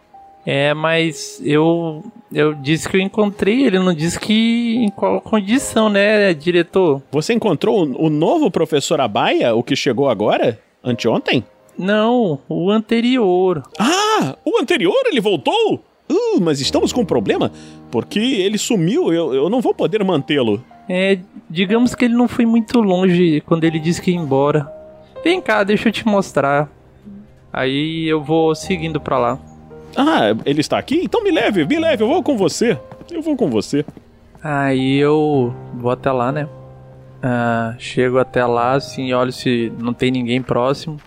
[0.45, 5.89] É, mas eu eu disse que eu encontrei, ele não disse que em qual condição,
[5.89, 7.01] né, diretor?
[7.11, 10.59] Você encontrou o novo professor Abaia, o que chegou agora?
[10.83, 11.43] Anteontem?
[11.77, 13.63] Não, o anterior.
[13.77, 15.83] Ah, o anterior ele voltou?
[16.09, 17.51] Uh, mas estamos com um problema,
[17.91, 20.63] porque ele sumiu, eu, eu não vou poder mantê-lo.
[20.89, 24.67] É, digamos que ele não foi muito longe quando ele disse que ia embora.
[25.23, 26.67] Vem cá, deixa eu te mostrar.
[27.53, 29.39] Aí eu vou seguindo pra lá.
[29.95, 31.01] Ah, ele está aqui?
[31.03, 32.79] Então me leve, me leve, eu vou com você.
[33.11, 33.85] Eu vou com você.
[34.43, 36.47] Aí eu vou até lá, né?
[37.21, 40.97] Ah, chego até lá, assim, olho se não tem ninguém próximo.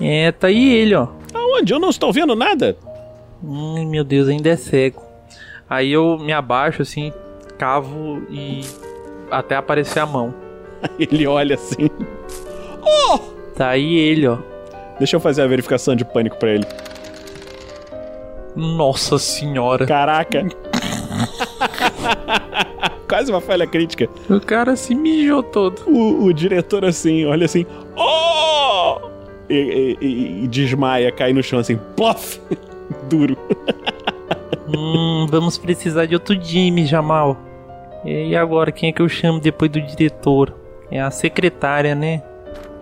[0.00, 1.08] É, tá aí ele, ó.
[1.34, 1.72] Aonde?
[1.72, 2.76] Eu não estou vendo nada.
[3.44, 5.02] Hum, meu Deus, ainda é cego.
[5.68, 7.12] Aí eu me abaixo, assim,
[7.58, 8.62] cavo e
[9.30, 10.34] até aparecer a mão.
[10.98, 11.88] ele olha assim.
[12.82, 13.18] Oh!
[13.54, 14.38] Tá aí ele, ó.
[14.98, 16.66] Deixa eu fazer a verificação de pânico para ele.
[18.54, 19.86] Nossa senhora.
[19.86, 20.46] Caraca.
[23.08, 24.08] Quase uma falha crítica.
[24.28, 25.82] O cara se mijou todo.
[25.86, 27.66] O, o diretor assim, olha assim.
[27.96, 29.00] Oh!
[29.48, 32.38] E, e, e, desmaia, cai no chão assim, plof!
[33.08, 33.36] Duro.
[34.68, 37.36] hum, vamos precisar de outro time, Jamal.
[38.04, 40.54] E agora, quem é que eu chamo depois do diretor?
[40.90, 42.22] É a secretária, né?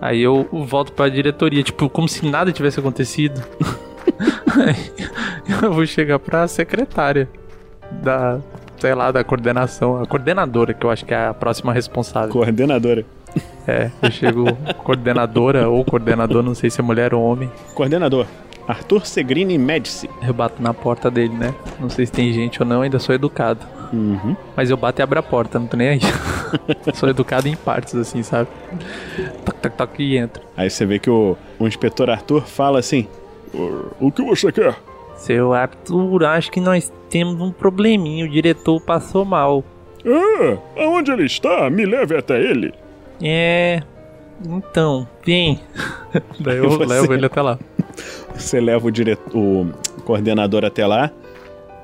[0.01, 3.43] Aí eu volto pra diretoria, tipo, como se nada tivesse acontecido.
[5.63, 7.29] eu vou chegar pra secretária
[7.91, 8.39] da,
[8.79, 12.31] sei lá, da coordenação, a coordenadora, que eu acho que é a próxima responsável.
[12.31, 13.05] Coordenadora.
[13.67, 14.47] É, eu chego
[14.83, 17.51] coordenadora ou coordenador, não sei se é mulher ou homem.
[17.75, 18.27] Coordenador.
[18.67, 20.09] Arthur Segrini Medici.
[20.23, 21.55] Eu bato na porta dele, né?
[21.81, 23.61] Não sei se tem gente ou não, ainda sou educado.
[23.93, 24.37] Uhum.
[24.57, 26.01] Mas eu bato e abro a porta, não tô nem aí.
[26.95, 28.49] sou educado em partes, assim, sabe?
[29.45, 30.43] Toc, toc, toc e entra.
[30.57, 33.07] Aí você vê que o, o inspetor Arthur fala assim:
[34.01, 34.77] O que você quer?
[35.17, 38.25] Seu Arthur, acho que nós temos um probleminha.
[38.25, 39.65] O diretor passou mal.
[40.07, 41.69] Ah, aonde ele está?
[41.71, 42.73] Me leve até ele.
[43.23, 43.83] É.
[44.47, 45.61] Então, vem.
[46.39, 47.59] Daí eu Você- levo ele até lá.
[48.35, 49.73] Você leva o, diretor, o
[50.05, 51.11] coordenador até lá.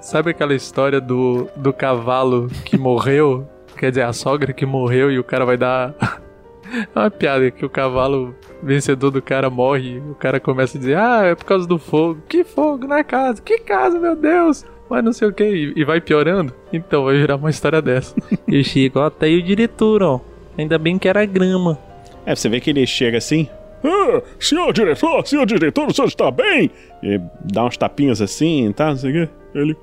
[0.05, 3.49] Sabe aquela história do, do cavalo que morreu?
[3.75, 5.95] Quer dizer, a sogra que morreu e o cara vai dar.
[6.95, 9.99] É uma piada que o cavalo vencedor do cara morre.
[10.11, 12.21] O cara começa a dizer: Ah, é por causa do fogo.
[12.27, 13.41] Que fogo na casa?
[13.41, 14.65] Que casa, meu Deus?
[14.89, 15.73] Mas não sei o que.
[15.77, 16.55] E vai piorando.
[16.73, 18.17] Então vai virar uma história dessa.
[18.49, 20.21] Eu chego, ó, tá aí o diretor, ó.
[20.57, 21.79] Ainda bem que era grama.
[22.25, 23.47] É, você vê que ele chega assim.
[23.85, 26.71] Ah, senhor diretor, senhor diretor, o senhor está bem?
[27.03, 28.89] E dá uns tapinhos assim, tá?
[28.89, 29.33] Não sei o quê.
[29.55, 29.77] Ele.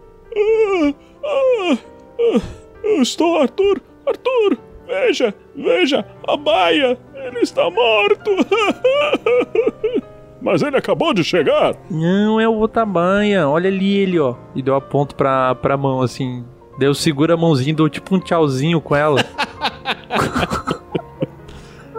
[0.82, 1.78] Ah, ah,
[2.20, 2.42] ah,
[2.84, 4.58] eu estou, Arthur, Arthur,
[4.88, 8.32] veja, veja, a baia, ele está morto.
[10.42, 11.76] Mas ele acabou de chegar.
[11.90, 13.48] Não, é o Otabanha.
[13.48, 14.34] Olha ali ele, ó.
[14.56, 16.44] E deu a ponto pra, pra mão, assim.
[16.80, 19.24] Deu segura a mãozinha, deu tipo um tchauzinho com ela.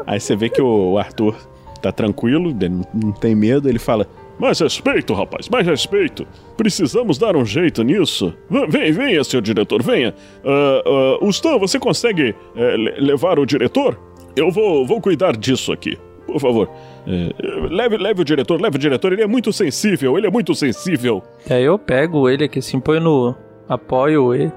[0.04, 1.36] Aí você vê que o Arthur
[1.80, 2.52] tá tranquilo,
[2.92, 4.08] não tem medo, ele fala.
[4.42, 6.26] Mais respeito, rapaz, mais respeito.
[6.56, 8.34] Precisamos dar um jeito nisso.
[8.68, 10.12] Vem, venha, senhor diretor, venha.
[10.44, 13.96] Ah, ah, Ustan, você consegue le- levar o diretor?
[14.34, 15.96] Eu vou, vou cuidar disso aqui.
[16.26, 16.68] Por favor.
[17.06, 17.32] Eh,
[17.70, 19.12] leve, leve o diretor, leve o diretor.
[19.12, 21.22] Ele é muito sensível, ele é muito sensível.
[21.48, 23.34] Aí eu pego ele aqui assim, põe no.
[23.68, 24.50] Apoio ele.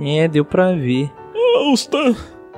[0.00, 1.10] É, deu pra ver.
[1.34, 2.14] Ah, Ustan,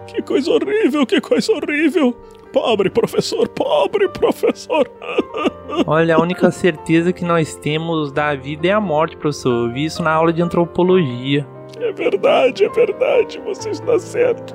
[0.07, 2.16] que coisa horrível, que coisa horrível.
[2.53, 4.91] Pobre professor, pobre professor.
[5.87, 9.69] Olha, a única certeza que nós temos da vida é a morte, professor.
[9.69, 11.47] Eu vi isso na aula de antropologia.
[11.79, 14.55] É verdade, é verdade, você está certo.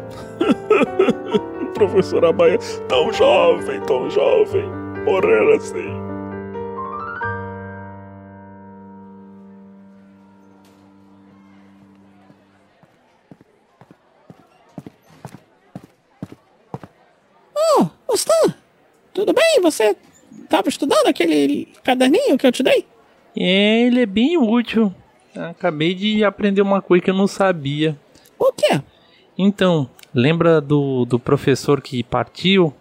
[1.74, 4.64] Professor Abaia, tão jovem, tão jovem,
[5.06, 6.05] morrer assim.
[17.56, 18.54] Oh, Stan,
[19.14, 19.62] tudo bem?
[19.62, 19.96] Você
[20.44, 22.86] estava estudando aquele caderninho que eu te dei?
[23.38, 24.94] É, ele é bem útil.
[25.36, 28.00] Acabei de aprender uma coisa que eu não sabia.
[28.40, 28.82] O quê?
[29.38, 32.74] Então, lembra do, do professor que partiu?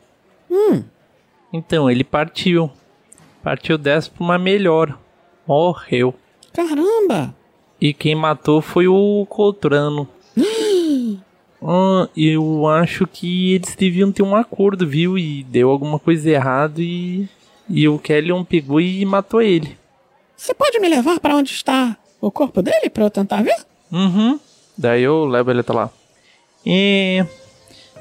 [0.50, 0.84] Hum,
[1.52, 2.70] Então, ele partiu.
[3.42, 4.98] Partiu dessa pra uma melhor.
[5.46, 6.14] Morreu.
[6.52, 7.34] caramba!
[7.80, 10.08] E quem matou foi o Coltrano.
[11.66, 15.16] Ah, eu acho que eles deviam ter um acordo, viu?
[15.16, 17.26] E deu alguma coisa errada e.
[17.66, 19.78] E o Kellyon pegou e matou ele.
[20.36, 23.56] Você pode me levar para onde está o corpo dele para eu tentar ver?
[23.90, 24.38] Uhum.
[24.76, 25.88] Daí eu levo ele até lá.
[26.66, 27.24] E.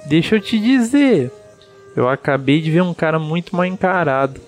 [0.08, 1.32] Deixa eu te dizer.
[1.96, 4.42] Eu acabei de ver um cara muito mal encarado.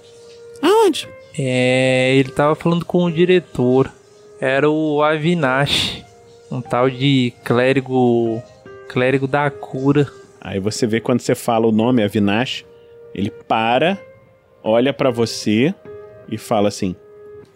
[0.62, 1.08] Aonde?
[1.38, 2.14] É.
[2.18, 3.90] Ele tava falando com o diretor.
[4.42, 6.04] Era o Avinash.
[6.52, 8.44] Um tal de clérigo.
[8.88, 10.08] Clérigo da cura.
[10.42, 12.66] Aí você vê quando você fala o nome Avinash,
[13.14, 13.98] ele para,
[14.64, 15.74] olha pra você
[16.30, 16.96] e fala assim: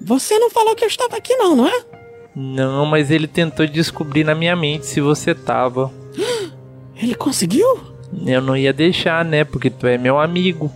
[0.01, 1.85] Você não falou que eu estava aqui não, não é?
[2.35, 5.91] Não, mas ele tentou descobrir na minha mente se você tava.
[7.01, 7.79] Ele conseguiu?
[8.25, 9.43] Eu não ia deixar, né?
[9.43, 10.71] Porque tu é meu amigo.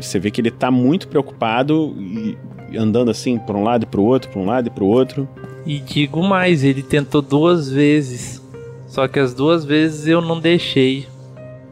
[0.00, 2.36] Você vê que ele tá muito preocupado e
[2.76, 5.28] andando assim pra um lado e pro outro, pra um lado e pro outro.
[5.64, 8.40] E digo mais, ele tentou duas vezes.
[8.96, 11.06] Só que as duas vezes eu não deixei.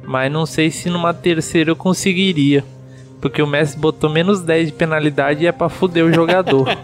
[0.02, 2.62] Mas não sei se numa terceira eu conseguiria.
[3.18, 6.68] Porque o Messi botou menos 10 de penalidade e é pra fuder o jogador.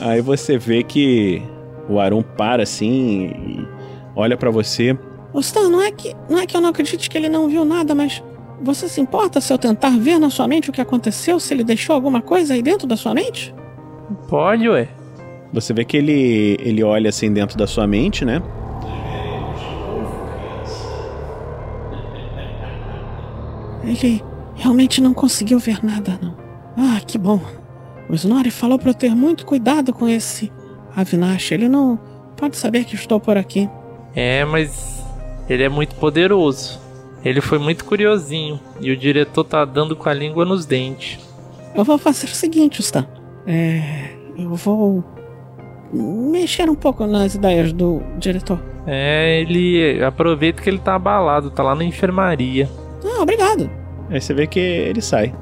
[0.00, 1.42] Aí você vê que
[1.88, 3.66] o Arum para assim e
[4.14, 4.96] olha pra você.
[5.32, 7.64] Ô Stan, não é que não é que eu não acredite que ele não viu
[7.64, 8.22] nada, mas
[8.62, 11.64] você se importa se eu tentar ver na sua mente o que aconteceu, se ele
[11.64, 13.52] deixou alguma coisa aí dentro da sua mente?
[14.28, 14.88] Pode, ué.
[15.52, 18.42] Você vê que ele, ele olha assim dentro da sua mente, né?
[23.82, 24.22] Ele
[24.54, 26.36] realmente não conseguiu ver nada, não.
[26.76, 27.40] Ah, que bom.
[28.08, 30.52] O Snorri falou para eu ter muito cuidado com esse
[30.94, 31.52] Avinash.
[31.52, 31.98] Ele não
[32.36, 33.68] pode saber que estou por aqui.
[34.14, 35.04] É, mas
[35.48, 36.78] ele é muito poderoso.
[37.24, 38.60] Ele foi muito curiosinho.
[38.80, 41.18] E o diretor tá dando com a língua nos dentes.
[41.74, 43.06] Eu vou fazer o seguinte, Stan.
[43.46, 45.04] É, eu vou
[45.92, 48.60] mexer um pouco nas ideias do diretor.
[48.86, 52.68] É, ele aproveita que ele tá abalado, tá lá na enfermaria.
[53.04, 53.70] Ah, obrigado.
[54.10, 55.34] Aí você vê que ele sai.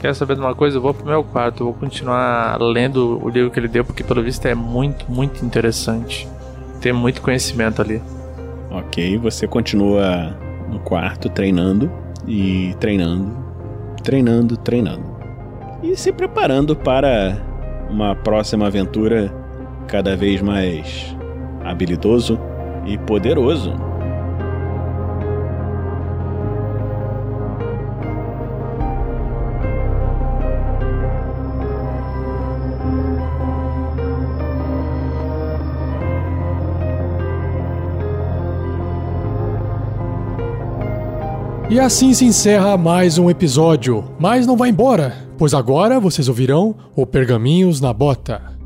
[0.00, 0.78] Quer saber de uma coisa?
[0.78, 4.02] Eu vou pro meu quarto, eu vou continuar lendo o livro que ele deu, porque
[4.02, 6.26] pelo visto é muito, muito interessante.
[6.80, 8.02] Tem muito conhecimento ali.
[8.70, 10.34] Ok, você continua
[10.70, 11.90] no quarto treinando
[12.26, 13.36] e treinando,
[14.02, 15.04] treinando, treinando.
[15.82, 17.36] E se preparando para
[17.90, 19.39] uma próxima aventura
[19.90, 21.16] cada vez mais
[21.64, 22.38] habilidoso
[22.86, 23.74] e poderoso.
[41.68, 44.04] E assim se encerra mais um episódio.
[44.20, 48.59] Mas não vai embora, pois agora vocês ouvirão o Pergaminhos na Bota.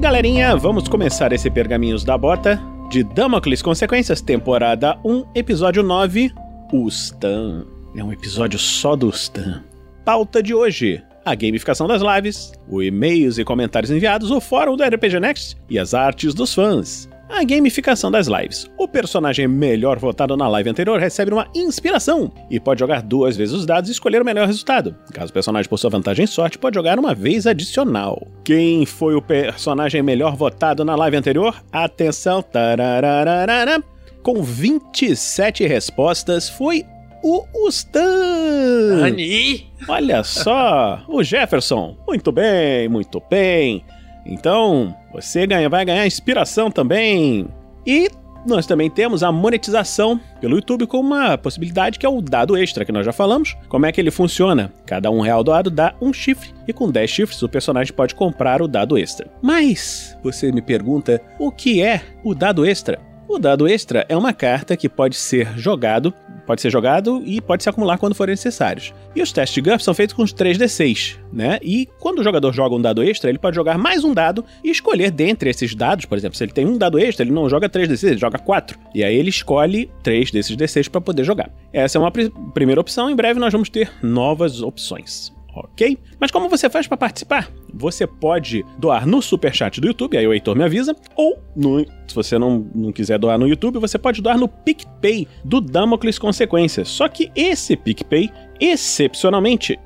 [0.00, 2.58] Galerinha, vamos começar esse Pergaminhos da Bota
[2.90, 6.32] de Damocles Consequências, temporada 1, episódio 9,
[6.72, 7.66] Ustan.
[7.94, 9.62] É um episódio só do Ustan.
[10.02, 14.82] Pauta de hoje: a gamificação das lives, os e-mails e comentários enviados, o fórum do
[14.82, 17.06] RPG Next e as artes dos fãs.
[17.30, 18.68] A gamificação das lives.
[18.76, 23.54] O personagem melhor votado na live anterior recebe uma inspiração e pode jogar duas vezes
[23.54, 24.96] os dados e escolher o melhor resultado.
[25.14, 28.26] Caso o personagem possua vantagem em sorte, pode jogar uma vez adicional.
[28.44, 31.54] Quem foi o personagem melhor votado na live anterior?
[31.72, 32.42] Atenção!
[32.42, 33.82] Tarararara.
[34.22, 36.84] Com 27 respostas, foi
[37.22, 39.04] o Ustan!
[39.06, 39.70] Ani!
[39.88, 41.96] Olha só, o Jefferson.
[42.06, 43.84] Muito bem, muito bem.
[44.30, 47.48] Então, você ganha, vai ganhar inspiração também.
[47.84, 48.08] E
[48.46, 52.84] nós também temos a monetização pelo YouTube como uma possibilidade que é o dado extra,
[52.84, 53.56] que nós já falamos.
[53.68, 54.72] Como é que ele funciona?
[54.86, 58.62] Cada um real doado dá um chifre, e com 10 chifres o personagem pode comprar
[58.62, 59.30] o dado extra.
[59.42, 62.98] Mas, você me pergunta, o que é o dado extra?
[63.30, 66.12] O dado extra é uma carta que pode ser jogado,
[66.44, 68.92] pode ser jogado e pode se acumular quando forem necessários.
[69.14, 71.60] E os testes de GURPS são feitos com os 3d6, né?
[71.62, 74.70] E quando o jogador joga um dado extra, ele pode jogar mais um dado e
[74.72, 77.68] escolher dentre esses dados, por exemplo, se ele tem um dado extra, ele não joga
[77.68, 78.76] 3d6, ele joga 4.
[78.92, 81.52] E aí ele escolhe 3 desses d6 para poder jogar.
[81.72, 85.98] Essa é uma pr primeira opção, em breve nós vamos ter novas opções ok?
[86.18, 87.50] Mas como você faz para participar?
[87.72, 92.14] Você pode doar no superchat do YouTube, aí o Heitor me avisa, ou no, se
[92.14, 96.88] você não, não quiser doar no YouTube, você pode doar no PicPay do Damocles Consequências.
[96.88, 98.30] Só que esse PicPay,
[98.60, 99.78] excepcionalmente,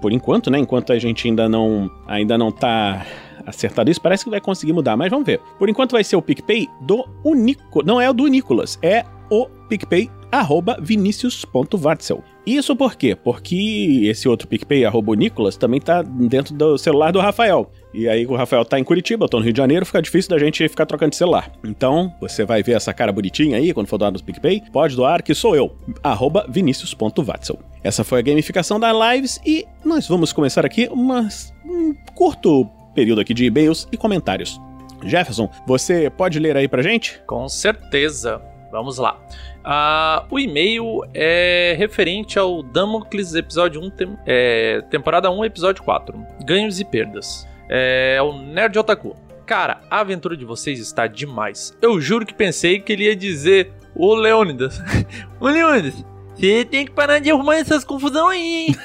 [0.00, 3.06] por enquanto, né, enquanto a gente ainda não ainda não tá
[3.46, 5.40] acertado isso, parece que vai conseguir mudar, mas vamos ver.
[5.58, 9.46] Por enquanto vai ser o PicPay do Unico, não é o do Nicolas, é o
[9.70, 12.22] PicPay arroba vinicius.vatzel.
[12.46, 13.14] Isso por quê?
[13.14, 17.70] Porque esse outro PicPay, arroba Nicolas, também tá dentro do celular do Rafael.
[17.94, 20.30] E aí o Rafael tá em Curitiba, eu tô no Rio de Janeiro, fica difícil
[20.30, 21.52] da gente ficar trocando de celular.
[21.64, 25.22] Então, você vai ver essa cara bonitinha aí quando for doar no PicPay, pode doar
[25.22, 27.58] que sou eu, arroba vinicius.vatzel.
[27.82, 33.20] Essa foi a gamificação da Lives e nós vamos começar aqui umas, um curto período
[33.20, 34.60] aqui de e-mails e comentários.
[35.04, 37.20] Jefferson, você pode ler aí pra gente?
[37.26, 38.40] Com certeza.
[38.70, 39.18] Vamos lá.
[39.60, 46.18] Uh, o e-mail é referente ao Damocles episódio 1, tem, é, temporada 1, episódio 4.
[46.44, 47.46] Ganhos e perdas.
[47.68, 49.14] É, é o Nerd Otaku.
[49.44, 51.76] Cara, a aventura de vocês está demais.
[51.82, 54.80] Eu juro que pensei que ele ia dizer o Leônidas.
[55.40, 56.04] o Leônidas,
[56.34, 58.76] você tem que parar de arrumar essas confusão aí, hein?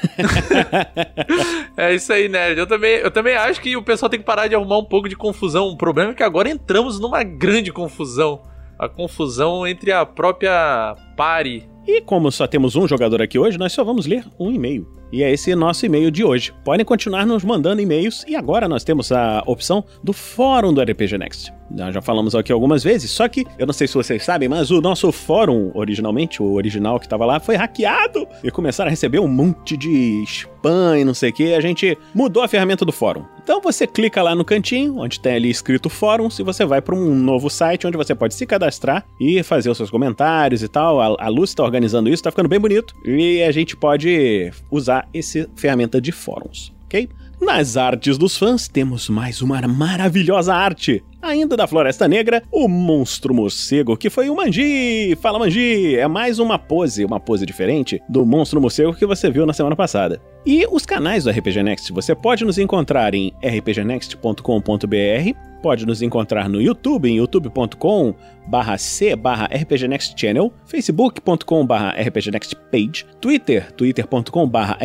[1.77, 2.59] é isso aí, nerd.
[2.59, 5.07] Eu também, eu também acho que o pessoal tem que parar de arrumar um pouco
[5.07, 5.67] de confusão.
[5.67, 8.41] O problema é que agora entramos numa grande confusão
[8.77, 11.67] a confusão entre a própria pare.
[11.87, 14.87] E como só temos um jogador aqui hoje, nós só vamos ler um e-mail.
[15.11, 16.53] E é esse nosso e-mail de hoje.
[16.63, 21.17] Podem continuar nos mandando e-mails e agora nós temos a opção do fórum do RPG
[21.17, 21.53] Next.
[21.69, 24.69] Nós já falamos aqui algumas vezes, só que eu não sei se vocês sabem, mas
[24.69, 29.19] o nosso fórum, originalmente, o original que estava lá, foi hackeado e começaram a receber
[29.19, 31.53] um monte de spam e não sei o que.
[31.53, 33.25] A gente mudou a ferramenta do fórum.
[33.43, 36.95] Então você clica lá no cantinho, onde tem ali escrito fórum, se você vai para
[36.95, 41.01] um novo site onde você pode se cadastrar e fazer os seus comentários e tal.
[41.01, 44.94] A, a Luz está organizando isso, está ficando bem bonito e a gente pode usar
[45.13, 47.09] essa ferramenta de fóruns, ok?
[47.41, 51.03] Nas artes dos fãs, temos mais uma maravilhosa arte.
[51.21, 55.17] Ainda da Floresta Negra, o monstro morcego, que foi o Manji.
[55.21, 55.95] Fala, Manji!
[55.95, 59.75] É mais uma pose, uma pose diferente do monstro morcego que você viu na semana
[59.75, 60.21] passada.
[60.45, 65.35] E os canais do RPG Next, você pode nos encontrar em rpgnext.com.br,
[65.65, 68.13] pode nos encontrar no YouTube, em youtube.com
[68.47, 69.49] barra C barra
[70.67, 71.95] facebook.com barra
[73.19, 74.77] Twitter, twitter.com barra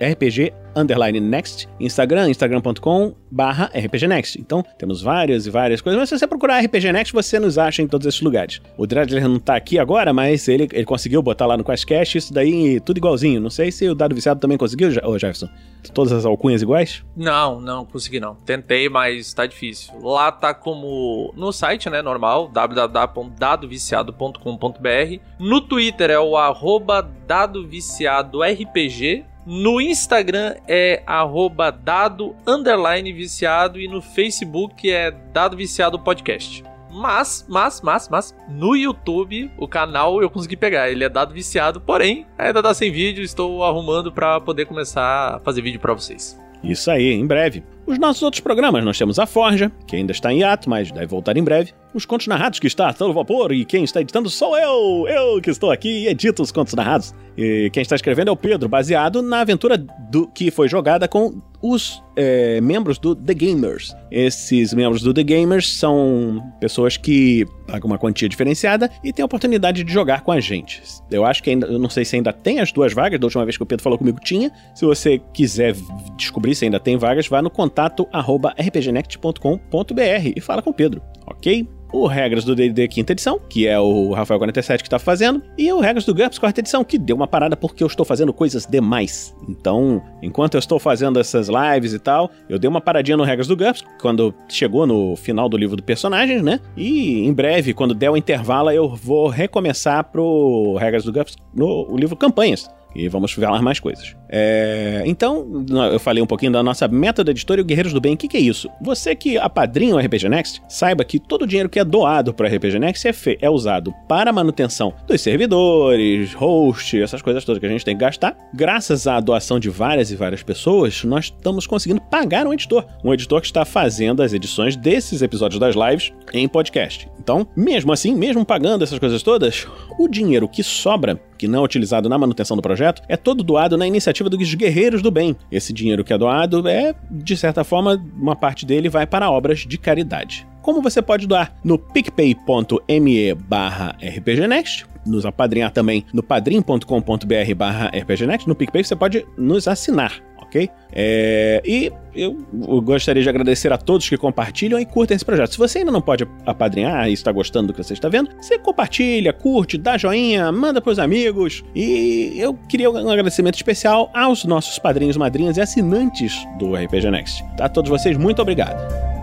[0.00, 4.40] RPG underline next, Instagram, instagram.com barra RPG Next.
[4.40, 7.82] Então, temos várias e várias coisas, mas se você procurar RPG Next, você nos acha
[7.82, 8.60] em todos esses lugares.
[8.76, 12.34] O Dredler não tá aqui agora, mas ele, ele conseguiu botar lá no Questcast isso
[12.34, 13.40] daí tudo igualzinho.
[13.40, 15.48] Não sei se o Dado Viciado também conseguiu, ô Jefferson.
[15.94, 17.04] Todas as alcunhas iguais?
[17.16, 18.34] Não, não consegui não.
[18.34, 19.92] Tentei, mas tá difícil.
[20.02, 25.20] Lá tá como no site, né, normal, www.dadoviciado.com.br.
[25.38, 29.29] No Twitter é o arroba dadoviciadorpg.
[29.52, 36.62] No Instagram é arroba dado underline viciado e no Facebook é dado viciado podcast.
[36.88, 40.88] Mas, mas, mas, mas, no YouTube, o canal eu consegui pegar.
[40.88, 43.24] Ele é dado viciado, porém, ainda tá sem vídeo.
[43.24, 46.38] Estou arrumando para poder começar a fazer vídeo para vocês.
[46.62, 47.64] Isso aí, em breve.
[47.90, 51.06] Os nossos outros programas, nós temos a Forja, que ainda está em ato, mas deve
[51.06, 51.72] voltar em breve.
[51.92, 55.42] Os contos narrados que está a todo vapor e quem está editando sou eu, eu
[55.42, 57.12] que estou aqui e edito os contos narrados.
[57.36, 61.42] E quem está escrevendo é o Pedro, baseado na aventura do que foi jogada com
[61.62, 63.94] os é, membros do The Gamers.
[64.10, 69.26] Esses membros do The Gamers são pessoas que pagam uma quantia diferenciada e têm a
[69.26, 70.82] oportunidade de jogar com a gente.
[71.10, 73.44] Eu acho que ainda, eu não sei se ainda tem as duas vagas, da última
[73.44, 74.50] vez que o Pedro falou comigo tinha.
[74.74, 75.74] Se você quiser
[76.16, 77.79] descobrir se ainda tem vagas, vá no contato
[78.12, 81.66] arroba rpgnect.com.br e fala com o Pedro, ok?
[81.92, 85.72] o Regras do D&D quinta edição, que é o Rafael 47 que está fazendo, e
[85.72, 88.66] o Regras do GURPS quarta edição, que deu uma parada porque eu estou fazendo coisas
[88.66, 89.34] demais.
[89.48, 93.46] Então, enquanto eu estou fazendo essas lives e tal, eu dei uma paradinha no Regras
[93.46, 96.60] do GURPS, quando chegou no final do livro do personagem, né?
[96.76, 101.96] E em breve, quando der o intervalo, eu vou recomeçar pro Regras do GURPS no
[101.96, 104.19] livro Campanhas e vamos falar mais coisas.
[104.30, 108.00] É, então, eu falei um pouquinho da nossa meta da editora e o Guerreiros do
[108.00, 108.14] Bem.
[108.14, 108.70] O que, que, é isso?
[108.80, 112.48] Você que apadrinha o RPG Next, saiba que todo o dinheiro que é doado para
[112.48, 117.58] o RPG Next é, é usado para a manutenção dos servidores, host, essas coisas todas
[117.58, 118.36] que a gente tem que gastar.
[118.54, 122.86] Graças à doação de várias e várias pessoas, nós estamos conseguindo pagar um editor.
[123.04, 127.08] Um editor que está fazendo as edições desses episódios das lives em podcast.
[127.18, 129.66] Então, mesmo assim, mesmo pagando essas coisas todas,
[129.98, 133.76] o dinheiro que sobra, que não é utilizado na manutenção do projeto, é todo doado
[133.76, 133.86] na
[134.20, 135.36] iniciativa dos Guerreiros do Bem.
[135.50, 139.60] Esse dinheiro que é doado é, de certa forma, uma parte dele vai para obras
[139.60, 140.46] de caridade.
[140.62, 141.54] Como você pode doar?
[141.64, 149.24] No picpay.me barra rpgnext, nos apadrinhar também no padrim.com.br barra rpgnext, no PicPay você pode
[149.38, 150.68] nos assinar ok?
[150.92, 152.36] É, e eu
[152.82, 155.52] gostaria de agradecer a todos que compartilham e curtem esse projeto.
[155.52, 158.58] Se você ainda não pode apadrinhar e está gostando do que você está vendo, você
[158.58, 161.64] compartilha, curte, dá joinha, manda para os amigos.
[161.74, 167.44] E eu queria um agradecimento especial aos nossos padrinhos, madrinhas e assinantes do RPG Next.
[167.60, 169.19] A todos vocês, muito obrigado.